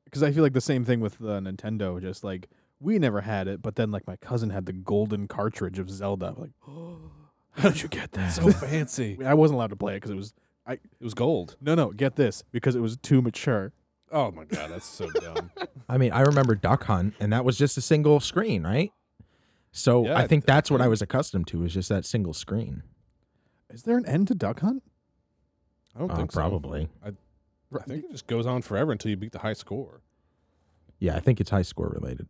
because 0.08 0.24
I 0.24 0.32
feel 0.32 0.44
like 0.44 0.54
the 0.54 0.62
same 0.62 0.84
thing 0.86 1.00
with 1.00 1.18
the 1.20 1.40
Nintendo. 1.40 2.02
Just 2.02 2.24
like 2.24 2.50
we 2.80 3.00
never 3.00 3.22
had 3.22 3.48
it, 3.48 3.62
but 3.62 3.76
then 3.76 3.92
like 3.92 4.06
my 4.08 4.16
cousin 4.18 4.50
had 4.50 4.66
the 4.66 4.74
golden 4.74 5.28
cartridge 5.28 5.80
of 5.80 5.90
Zelda. 5.90 6.34
I'm 6.36 6.42
like, 6.42 6.52
how 7.52 7.70
did 7.70 7.82
you 7.82 7.90
get 7.90 8.12
that? 8.14 8.30
so 8.34 8.50
fancy. 8.52 9.18
I 9.24 9.34
wasn't 9.34 9.56
allowed 9.56 9.70
to 9.72 9.76
play 9.76 9.94
it 9.94 9.98
because 9.98 10.12
it 10.12 10.16
was 10.16 10.34
I. 10.66 10.74
It 10.74 10.82
was 11.02 11.14
gold. 11.14 11.56
no, 11.62 11.76
no. 11.76 11.92
Get 11.92 12.16
this 12.16 12.44
because 12.52 12.76
it 12.76 12.80
was 12.82 12.98
too 12.98 13.22
mature. 13.22 13.74
Oh 14.12 14.32
my 14.32 14.46
god, 14.46 14.72
that's 14.72 14.86
so 14.86 15.10
dumb. 15.12 15.52
I 15.90 15.98
mean, 15.98 16.12
I 16.14 16.22
remember 16.22 16.56
Duck 16.56 16.86
Hunt, 16.86 17.14
and 17.20 17.34
that 17.34 17.44
was 17.44 17.58
just 17.58 17.78
a 17.78 17.82
single 17.82 18.20
screen, 18.22 18.64
right? 18.64 18.92
So 19.74 20.06
Yeah, 20.06 20.18
I 20.18 20.28
think 20.28 20.44
th- 20.44 20.48
that's 20.48 20.72
what 20.72 20.82
I 20.82 20.88
was 20.88 21.02
accustomed 21.02 21.48
to, 21.48 21.64
is 21.66 21.74
just 21.74 21.90
that 21.90 22.06
single 22.06 22.34
screen. 22.34 22.84
Is 23.70 23.84
there 23.84 23.98
an 23.98 24.06
end 24.06 24.30
to 24.30 24.36
Duck 24.36 24.62
Hunt? 24.62 24.82
I 25.94 26.00
don't 26.00 26.12
Uh, 26.12 26.16
think 26.16 26.32
so. 26.32 26.40
probably. 26.40 26.88
I, 27.06 27.12
I 27.74 27.84
think 27.84 28.06
it 28.06 28.12
just 28.12 28.28
goes 28.28 28.46
on 28.46 28.62
forever 28.62 28.92
until 28.92 29.10
you 29.12 29.18
beat 29.18 29.32
the 29.34 29.40
high 29.40 29.54
score. 29.54 30.02
Yeah, 31.00 31.16
I 31.16 31.20
think 31.20 31.40
it's 31.40 31.50
high 31.50 31.62
score 31.64 31.90
related. 31.90 32.28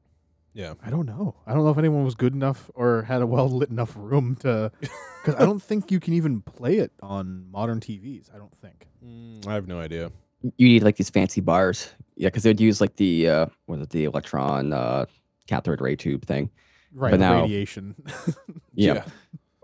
Yeah. 0.53 0.73
I 0.83 0.89
don't 0.89 1.05
know. 1.05 1.35
I 1.45 1.53
don't 1.53 1.63
know 1.63 1.69
if 1.69 1.77
anyone 1.77 2.03
was 2.03 2.15
good 2.15 2.33
enough 2.33 2.71
or 2.73 3.03
had 3.03 3.21
a 3.21 3.27
well 3.27 3.47
lit 3.49 3.69
enough 3.69 3.93
room 3.97 4.35
to. 4.41 4.71
Because 5.23 5.41
I 5.41 5.45
don't 5.45 5.61
think 5.61 5.91
you 5.91 5.99
can 5.99 6.13
even 6.13 6.39
play 6.41 6.77
it 6.77 6.93
on 7.01 7.51
modern 7.51 7.81
TVs. 7.81 8.33
I 8.33 8.37
don't 8.37 8.55
think. 8.61 8.87
Mm, 9.05 9.45
I 9.45 9.55
have 9.55 9.67
no 9.67 9.77
idea. 9.77 10.09
you 10.41 10.69
need 10.69 10.83
like 10.83 10.95
these 10.95 11.09
fancy 11.09 11.41
bars. 11.41 11.89
Yeah, 12.15 12.27
because 12.29 12.43
they'd 12.43 12.61
use 12.61 12.79
like 12.79 12.95
the 12.95 13.27
uh, 13.27 13.45
what 13.65 13.75
is 13.79 13.81
it, 13.83 13.89
the 13.89 14.05
electron 14.05 14.71
uh, 14.71 15.05
cathode 15.47 15.81
ray 15.81 15.97
tube 15.97 16.23
thing. 16.25 16.49
Right. 16.93 17.11
But 17.11 17.19
now- 17.19 17.41
radiation. 17.41 17.95
Yeah. 18.73 19.03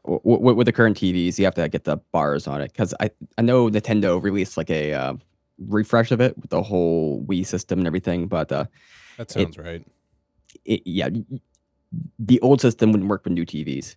W- 0.06 0.20
w- 0.26 0.56
with 0.56 0.66
the 0.66 0.74
current 0.74 0.98
TVs, 0.98 1.40
you 1.40 1.46
have 1.46 1.56
to 1.56 1.70
get 1.70 1.86
the 1.86 1.96
bars 2.12 2.46
on 2.46 2.60
it 2.62 2.74
because 2.74 2.94
I 3.00 3.12
I 3.38 3.42
know 3.42 3.70
Nintendo 3.70 4.22
released 4.22 4.58
like 4.58 4.70
a 4.70 4.92
uh, 4.94 5.14
refresh 5.60 6.12
of 6.12 6.20
it 6.22 6.38
with 6.38 6.50
the 6.50 6.62
whole 6.64 7.24
Wii 7.26 7.46
system 7.46 7.80
and 7.80 7.88
everything, 7.88 8.28
but 8.28 8.52
uh, 8.52 8.66
That 9.18 9.32
sounds 9.32 9.58
right. 9.58 9.86
it, 10.66 10.82
yeah, 10.86 11.08
y- 11.10 11.24
y- 11.30 11.40
the 12.20 12.40
old 12.42 12.60
system 12.62 12.92
wouldn't 12.92 13.10
work 13.10 13.24
with 13.24 13.34
new 13.34 13.46
TVs. 13.46 13.96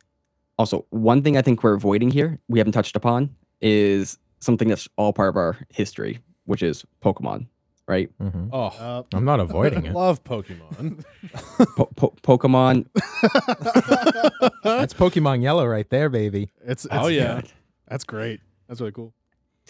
Also, 0.59 0.87
one 0.91 1.23
thing 1.23 1.37
I 1.37 1.43
think 1.43 1.63
we're 1.63 1.75
avoiding 1.75 2.11
here, 2.11 2.39
we 2.49 2.59
haven't 2.59 2.73
touched 2.73 2.97
upon, 2.97 3.35
is 3.61 4.19
something 4.41 4.69
that's 4.69 4.89
all 4.97 5.13
part 5.13 5.31
of 5.31 5.37
our 5.37 5.57
history, 5.71 6.19
which 6.45 6.63
is 6.63 6.85
Pokemon, 7.03 7.47
right? 7.89 8.11
Mhm. 8.19 8.51
Oh, 8.53 8.65
uh, 8.67 9.03
I'm 9.15 9.25
not 9.25 9.41
avoiding 9.41 9.87
it. 9.87 9.91
I 9.91 9.93
love 9.93 10.23
Pokemon. 10.25 11.05
Po- 11.77 11.91
po- 11.97 12.15
Pokemon, 12.23 12.87
That's 14.63 14.95
Pokemon 14.95 15.43
Yellow 15.43 15.67
right 15.67 15.89
there, 15.91 16.09
baby. 16.09 16.51
it's, 16.65 16.85
it's 16.85 16.95
Oh, 16.95 17.07
yeah. 17.09 17.41
That's 17.89 18.05
great. 18.05 18.41
That's 18.69 18.81
really 18.81 18.93
cool. 18.93 19.15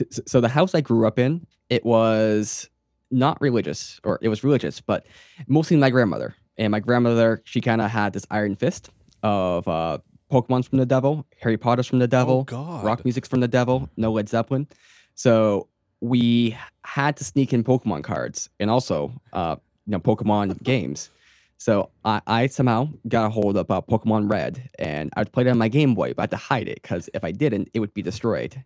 s- 0.01 0.20
so 0.27 0.40
the 0.40 0.49
house 0.49 0.75
I 0.75 0.81
grew 0.81 1.07
up 1.07 1.18
in, 1.18 1.46
it 1.70 1.85
was 1.85 2.68
not 3.11 3.40
religious, 3.40 4.00
or 4.05 4.18
it 4.22 4.29
was 4.29 4.42
religious, 4.44 4.81
but 4.81 5.07
mostly 5.46 5.76
my 5.76 5.90
grandmother. 5.90 6.35
And 6.59 6.70
my 6.70 6.81
grandmother, 6.81 7.42
she 7.44 7.61
kind 7.61 7.81
of 7.81 7.90
had 7.90 8.12
this 8.12 8.26
iron 8.31 8.55
fist 8.57 8.90
of 9.22 9.66
uh, 9.68 9.98
Pokemon's 10.31 10.68
from 10.68 10.79
the 10.79 10.87
devil, 10.87 11.26
Harry 11.40 11.57
Potter's 11.57 11.87
from 11.87 11.98
the 11.98 12.05
Oh 12.07 12.09
devil, 12.09 12.44
God. 12.44 12.85
rock 12.85 13.05
music's 13.05 13.29
from 13.29 13.40
the 13.40 13.48
devil, 13.48 13.88
no 13.96 14.12
Led 14.12 14.29
Zeppelin. 14.29 14.66
So 15.14 15.68
we 16.00 16.57
had 16.85 17.16
to 17.18 17.24
sneak 17.24 17.52
in 17.52 17.62
Pokemon 17.64 18.05
cards 18.05 18.48
and 18.59 18.70
also, 18.70 19.12
uh, 19.33 19.57
you 19.87 19.92
know, 19.92 20.00
Pokemon 20.00 20.62
games. 20.62 21.11
So 21.59 21.90
I, 22.05 22.20
I 22.26 22.46
somehow 22.48 22.88
got 23.09 23.26
a 23.26 23.31
hold 23.31 23.57
of 23.57 23.70
uh, 23.70 23.81
Pokemon 23.81 24.31
Red, 24.31 24.68
and 24.79 25.11
I 25.16 25.20
would 25.20 25.33
play 25.33 25.44
it 25.44 25.48
on 25.48 25.57
my 25.59 25.68
Game 25.68 25.94
Boy, 25.94 26.12
but 26.12 26.20
I 26.20 26.22
had 26.24 26.31
to 26.33 26.37
hide 26.37 26.68
it 26.68 26.83
because 26.83 27.09
if 27.14 27.24
I 27.24 27.33
didn't, 27.33 27.70
it 27.72 27.81
would 27.81 27.94
be 27.94 28.02
destroyed. 28.02 28.62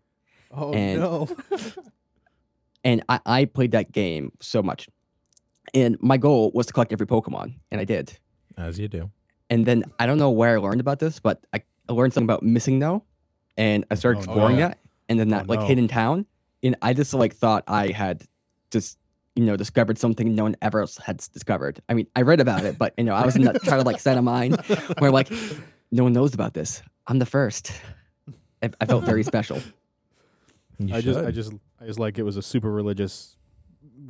Oh 0.50 0.72
And- 0.72 1.00
no. 1.00 1.28
And 2.84 3.02
I, 3.08 3.20
I 3.26 3.44
played 3.44 3.72
that 3.72 3.92
game 3.92 4.32
so 4.40 4.62
much, 4.62 4.88
and 5.74 5.96
my 6.00 6.16
goal 6.16 6.50
was 6.54 6.66
to 6.66 6.72
collect 6.72 6.92
every 6.92 7.06
Pokemon, 7.06 7.54
and 7.70 7.80
I 7.80 7.84
did. 7.84 8.18
As 8.56 8.78
you 8.78 8.88
do. 8.88 9.10
And 9.50 9.66
then 9.66 9.84
I 9.98 10.06
don't 10.06 10.18
know 10.18 10.30
where 10.30 10.56
I 10.56 10.60
learned 10.60 10.80
about 10.80 10.98
this, 10.98 11.20
but 11.20 11.44
I, 11.52 11.62
I 11.88 11.92
learned 11.92 12.14
something 12.14 12.26
about 12.26 12.42
MissingNo, 12.42 13.02
and 13.58 13.84
I 13.90 13.94
started 13.96 14.18
Oh, 14.20 14.22
exploring 14.22 14.58
yeah. 14.58 14.68
that, 14.68 14.78
and 15.08 15.18
then 15.20 15.28
that 15.28 15.42
Oh, 15.42 15.46
like 15.48 15.60
no. 15.60 15.66
hidden 15.66 15.88
town, 15.88 16.24
and 16.62 16.76
I 16.80 16.94
just 16.94 17.12
like 17.12 17.34
thought 17.34 17.64
I 17.68 17.88
had 17.88 18.22
just 18.70 18.96
you 19.36 19.44
know 19.44 19.56
discovered 19.56 19.98
something 19.98 20.34
no 20.34 20.44
one 20.44 20.56
ever 20.62 20.80
else 20.80 20.96
had 20.98 21.18
discovered. 21.18 21.80
I 21.88 21.94
mean, 21.94 22.06
I 22.16 22.22
read 22.22 22.40
about 22.40 22.64
it, 22.64 22.78
but 22.78 22.94
you 22.96 23.04
know 23.04 23.14
I 23.14 23.24
was 23.26 23.36
in 23.36 23.42
that 23.44 23.60
kind 23.64 23.80
of 23.80 23.86
like 23.86 24.00
state 24.00 24.16
of 24.16 24.24
mind 24.24 24.56
where 24.98 25.10
like 25.10 25.28
no 25.92 26.04
one 26.04 26.12
knows 26.14 26.32
about 26.32 26.54
this. 26.54 26.82
I'm 27.06 27.18
the 27.18 27.26
first. 27.26 27.72
I, 28.62 28.70
I 28.80 28.86
felt 28.86 29.04
very 29.04 29.22
special. 29.22 29.60
You 30.78 30.94
I 30.94 31.00
just, 31.02 31.18
I 31.18 31.30
just, 31.30 31.52
I 31.80 31.86
just 31.86 31.98
like 31.98 32.18
it 32.18 32.22
was 32.24 32.36
a 32.36 32.42
super 32.42 32.70
religious 32.70 33.36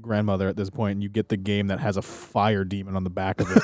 grandmother 0.00 0.48
at 0.48 0.56
this 0.56 0.70
point, 0.70 0.92
and 0.92 1.02
you 1.02 1.08
get 1.08 1.28
the 1.28 1.36
game 1.36 1.68
that 1.68 1.78
has 1.78 1.96
a 1.96 2.02
fire 2.02 2.64
demon 2.64 2.96
on 2.96 3.04
the 3.04 3.10
back 3.10 3.40
of 3.40 3.48
it. 3.50 3.62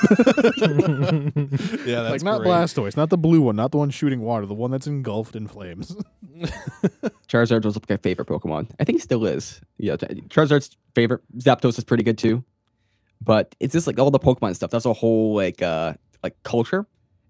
Yeah, 1.87 2.03
that's 2.03 2.11
like 2.11 2.23
not 2.23 2.41
great. 2.41 2.49
Blastoise, 2.49 2.97
not 2.97 3.09
the 3.09 3.17
blue 3.17 3.41
one, 3.41 3.55
not 3.55 3.71
the 3.71 3.77
one 3.77 3.89
shooting 3.89 4.21
water, 4.21 4.45
the 4.45 4.53
one 4.53 4.71
that's 4.71 4.87
engulfed 4.87 5.35
in 5.35 5.47
flames. 5.47 5.95
Charizard 7.27 7.63
was 7.63 7.75
like 7.75 7.89
my 7.89 7.97
favorite 7.97 8.27
Pokemon. 8.27 8.69
I 8.79 8.83
think 8.83 8.97
he 8.97 9.01
still 9.01 9.25
is. 9.25 9.61
Yeah, 9.77 9.95
Charizard's 9.95 10.75
favorite. 10.95 11.21
Zapdos 11.37 11.77
is 11.77 11.83
pretty 11.83 12.03
good 12.03 12.17
too. 12.17 12.43
But 13.21 13.55
it's 13.59 13.73
just 13.73 13.87
like 13.87 13.99
all 13.99 14.11
the 14.11 14.19
Pokemon 14.19 14.55
stuff. 14.55 14.69
That's 14.69 14.85
a 14.85 14.93
whole 14.93 15.35
like 15.35 15.61
uh 15.61 15.93
like 16.23 16.35
culture, 16.43 16.85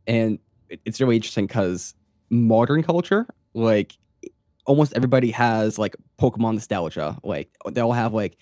and 0.05 0.39
it's 0.69 0.99
really 0.99 1.15
interesting 1.15 1.45
because 1.47 1.93
modern 2.29 2.83
culture, 2.83 3.27
like 3.53 3.97
almost 4.67 4.93
everybody 4.95 5.31
has 5.31 5.79
like 5.79 5.95
Pokemon 6.19 6.55
nostalgia. 6.55 7.17
Like 7.23 7.49
they 7.71 7.81
all 7.81 7.93
have 7.93 8.13
like 8.13 8.37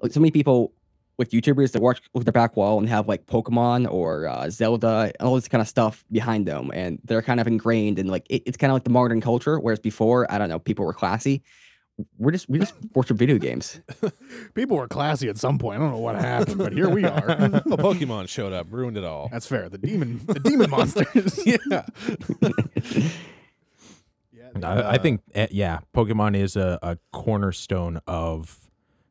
like 0.00 0.12
so 0.12 0.20
many 0.20 0.30
people 0.30 0.72
with 1.18 1.32
YouTubers 1.32 1.72
that 1.72 1.82
watch 1.82 2.00
look 2.14 2.22
at 2.22 2.26
their 2.26 2.32
back 2.32 2.56
wall 2.56 2.78
and 2.78 2.88
have 2.88 3.06
like 3.08 3.26
Pokemon 3.26 3.90
or 3.90 4.26
uh, 4.26 4.48
Zelda, 4.48 5.12
and 5.18 5.28
all 5.28 5.34
this 5.34 5.48
kind 5.48 5.60
of 5.60 5.68
stuff 5.68 6.04
behind 6.10 6.46
them, 6.46 6.70
and 6.72 6.98
they're 7.04 7.20
kind 7.22 7.40
of 7.40 7.46
ingrained 7.46 7.98
in 7.98 8.06
like 8.06 8.26
it, 8.30 8.42
it's 8.46 8.56
kind 8.56 8.70
of 8.70 8.74
like 8.74 8.84
the 8.84 8.90
modern 8.90 9.20
culture. 9.20 9.58
Whereas 9.58 9.80
before, 9.80 10.30
I 10.32 10.38
don't 10.38 10.48
know, 10.48 10.58
people 10.58 10.84
were 10.86 10.94
classy. 10.94 11.42
We're 12.16 12.30
just 12.30 12.48
we 12.48 12.58
just 12.58 12.74
worship 12.94 13.18
video 13.18 13.36
games. 13.36 13.80
People 14.54 14.78
were 14.78 14.88
classy 14.88 15.28
at 15.28 15.36
some 15.36 15.58
point. 15.58 15.80
I 15.80 15.82
don't 15.82 15.92
know 15.92 15.98
what 15.98 16.16
happened, 16.16 16.56
but 16.56 16.72
here 16.72 16.88
we 16.88 17.04
are. 17.04 17.30
A 17.30 17.60
Pokemon 17.60 18.28
showed 18.28 18.54
up, 18.54 18.68
ruined 18.70 18.96
it 18.96 19.04
all. 19.04 19.28
That's 19.30 19.46
fair. 19.46 19.68
The 19.68 19.76
demon, 19.76 20.22
the 20.24 20.40
demon 20.40 20.70
monsters. 20.76 21.38
yeah. 21.44 21.84
Yeah, 24.58 24.68
I, 24.68 24.92
I 24.92 24.98
think, 24.98 25.22
eh, 25.34 25.48
yeah, 25.50 25.80
Pokemon 25.94 26.36
is 26.36 26.56
a, 26.56 26.78
a 26.82 26.98
cornerstone 27.12 28.00
of 28.06 28.70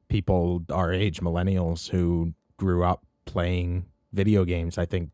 people 0.09 0.65
our 0.71 0.91
age, 0.91 1.21
millennials 1.21 1.89
who 1.89 2.33
grew 2.57 2.83
up 2.83 3.05
playing 3.25 3.85
video 4.11 4.43
games. 4.43 4.77
I 4.77 4.85
think 4.85 5.11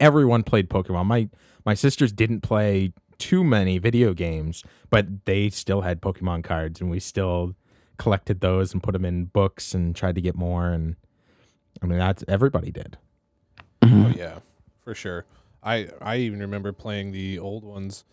everyone 0.00 0.42
played 0.42 0.68
Pokemon. 0.68 1.06
My 1.06 1.28
my 1.64 1.74
sisters 1.74 2.12
didn't 2.12 2.40
play 2.40 2.92
too 3.18 3.44
many 3.44 3.78
video 3.78 4.14
games, 4.14 4.64
but 4.90 5.26
they 5.26 5.50
still 5.50 5.82
had 5.82 6.00
Pokemon 6.00 6.44
cards, 6.44 6.80
and 6.80 6.90
we 6.90 7.00
still 7.00 7.54
collected 7.98 8.40
those 8.40 8.72
and 8.72 8.82
put 8.82 8.92
them 8.92 9.04
in 9.04 9.26
books 9.26 9.74
and 9.74 9.94
tried 9.94 10.14
to 10.14 10.20
get 10.20 10.34
more. 10.34 10.68
And 10.68 10.96
I 11.82 11.86
mean, 11.86 11.98
that's 11.98 12.24
everybody 12.26 12.70
did. 12.70 12.96
Oh 13.82 14.12
yeah, 14.16 14.38
for 14.82 14.94
sure. 14.94 15.24
I 15.62 15.88
I 16.00 16.16
even 16.18 16.40
remember 16.40 16.72
playing 16.72 17.12
the 17.12 17.38
old 17.38 17.64
ones. 17.64 18.04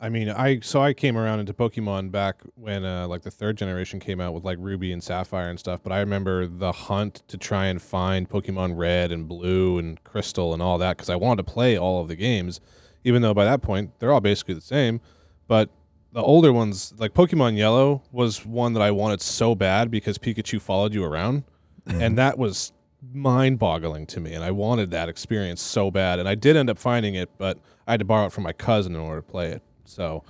I 0.00 0.08
mean, 0.08 0.28
I 0.28 0.60
so 0.60 0.82
I 0.82 0.92
came 0.92 1.16
around 1.16 1.40
into 1.40 1.54
Pokemon 1.54 2.10
back 2.10 2.42
when 2.56 2.84
uh, 2.84 3.06
like 3.06 3.22
the 3.22 3.30
third 3.30 3.56
generation 3.56 4.00
came 4.00 4.20
out 4.20 4.34
with 4.34 4.44
like 4.44 4.58
Ruby 4.60 4.92
and 4.92 5.02
Sapphire 5.02 5.48
and 5.48 5.58
stuff. 5.58 5.80
But 5.82 5.92
I 5.92 6.00
remember 6.00 6.46
the 6.46 6.72
hunt 6.72 7.22
to 7.28 7.38
try 7.38 7.66
and 7.66 7.80
find 7.80 8.28
Pokemon 8.28 8.76
Red 8.76 9.12
and 9.12 9.28
Blue 9.28 9.78
and 9.78 10.02
Crystal 10.04 10.52
and 10.52 10.60
all 10.60 10.78
that 10.78 10.96
because 10.96 11.08
I 11.08 11.16
wanted 11.16 11.46
to 11.46 11.52
play 11.52 11.78
all 11.78 12.02
of 12.02 12.08
the 12.08 12.16
games, 12.16 12.60
even 13.04 13.22
though 13.22 13.34
by 13.34 13.44
that 13.44 13.62
point 13.62 13.98
they're 13.98 14.12
all 14.12 14.20
basically 14.20 14.54
the 14.54 14.60
same. 14.60 15.00
But 15.46 15.70
the 16.12 16.22
older 16.22 16.52
ones, 16.52 16.92
like 16.98 17.14
Pokemon 17.14 17.56
Yellow, 17.56 18.02
was 18.12 18.44
one 18.44 18.72
that 18.74 18.82
I 18.82 18.90
wanted 18.90 19.20
so 19.20 19.54
bad 19.54 19.90
because 19.90 20.18
Pikachu 20.18 20.60
followed 20.60 20.92
you 20.92 21.04
around, 21.04 21.44
and 21.86 22.18
that 22.18 22.38
was 22.38 22.72
mind-boggling 23.12 24.06
to 24.06 24.20
me. 24.20 24.32
And 24.32 24.44
I 24.44 24.50
wanted 24.50 24.90
that 24.92 25.08
experience 25.08 25.60
so 25.60 25.90
bad, 25.90 26.18
and 26.18 26.28
I 26.28 26.34
did 26.34 26.56
end 26.56 26.70
up 26.70 26.78
finding 26.78 27.14
it, 27.14 27.30
but 27.36 27.58
I 27.86 27.92
had 27.92 28.00
to 28.00 28.04
borrow 28.04 28.26
it 28.26 28.32
from 28.32 28.44
my 28.44 28.52
cousin 28.52 28.94
in 28.94 29.00
order 29.00 29.20
to 29.22 29.26
play 29.26 29.50
it. 29.50 29.62
So, 29.84 30.24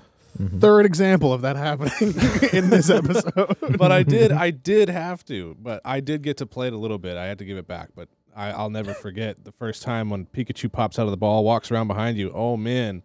third 0.58 0.86
example 0.86 1.32
of 1.32 1.42
that 1.42 1.56
happening 1.56 1.92
in 2.52 2.70
this 2.70 2.90
episode. 2.90 3.56
but 3.78 3.92
I 3.92 4.02
did, 4.02 4.32
I 4.32 4.50
did 4.50 4.88
have 4.88 5.24
to, 5.26 5.56
but 5.60 5.80
I 5.84 6.00
did 6.00 6.22
get 6.22 6.36
to 6.38 6.46
play 6.46 6.66
it 6.66 6.72
a 6.72 6.78
little 6.78 6.98
bit. 6.98 7.16
I 7.16 7.26
had 7.26 7.38
to 7.38 7.44
give 7.44 7.56
it 7.56 7.66
back, 7.66 7.90
but 7.94 8.08
I, 8.34 8.50
I'll 8.50 8.70
never 8.70 8.94
forget 8.94 9.44
the 9.44 9.52
first 9.52 9.82
time 9.82 10.10
when 10.10 10.26
Pikachu 10.26 10.70
pops 10.70 10.98
out 10.98 11.04
of 11.04 11.10
the 11.12 11.16
ball, 11.16 11.44
walks 11.44 11.70
around 11.70 11.88
behind 11.88 12.18
you. 12.18 12.32
Oh 12.32 12.56
man, 12.56 13.02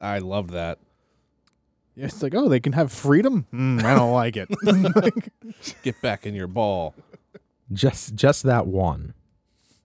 I 0.00 0.18
loved 0.18 0.50
that. 0.50 0.78
Yeah, 1.94 2.04
it's 2.06 2.22
like, 2.22 2.34
oh, 2.34 2.48
they 2.50 2.60
can 2.60 2.74
have 2.74 2.92
freedom. 2.92 3.46
Mm, 3.54 3.82
I 3.82 3.94
don't 3.94 4.12
like 4.12 4.36
it. 4.36 4.48
Like, 4.62 5.30
Get 5.82 6.00
back 6.02 6.26
in 6.26 6.34
your 6.34 6.46
ball. 6.46 6.94
Just 7.72 8.14
just 8.14 8.42
that 8.42 8.66
one. 8.66 9.14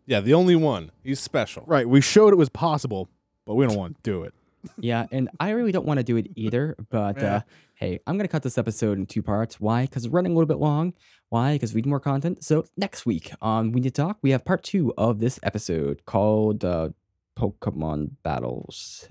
Yeah, 0.05 0.19
the 0.19 0.33
only 0.33 0.57
one. 0.57 0.91
He's 1.03 1.21
special. 1.21 1.63
right, 1.67 1.87
we 1.87 2.01
showed 2.01 2.33
it 2.33 2.35
was 2.35 2.49
possible, 2.49 3.07
but 3.45 3.55
we 3.55 3.65
don't 3.65 3.77
want 3.77 3.95
to 3.95 4.01
do 4.03 4.23
it. 4.23 4.33
Yeah, 4.77 5.05
and 5.11 5.29
I 5.39 5.51
really 5.51 5.71
don't 5.71 5.85
want 5.85 5.97
to 5.99 6.03
do 6.03 6.17
it 6.17 6.27
either. 6.35 6.75
But 6.89 7.17
Yeah. 7.21 7.35
uh, 7.35 7.41
hey, 7.75 7.99
I'm 8.07 8.17
gonna 8.17 8.27
cut 8.27 8.43
this 8.43 8.57
episode 8.57 8.97
in 8.97 9.05
two 9.05 9.21
parts. 9.23 9.59
Why? 9.59 9.83
Because 9.83 10.05
it's 10.05 10.13
running 10.13 10.31
a 10.31 10.35
little 10.35 10.47
bit 10.47 10.57
long. 10.59 10.93
Why? 11.29 11.53
Because 11.53 11.73
we 11.73 11.81
need 11.81 11.89
more 11.89 11.99
content. 11.99 12.43
So 12.43 12.65
next 12.77 13.05
week 13.05 13.31
on 13.41 13.71
We 13.71 13.79
Need 13.81 13.95
to 13.95 14.01
Talk, 14.01 14.17
we 14.21 14.31
have 14.31 14.43
part 14.45 14.63
two 14.63 14.93
of 14.97 15.19
this 15.19 15.39
episode 15.43 16.05
called 16.05 16.65
uh, 16.65 16.89
Pokemon 17.37 18.11
Battles. 18.23 19.07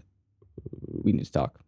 We 1.02 1.12
need 1.12 1.24
to 1.24 1.32
talk. 1.32 1.60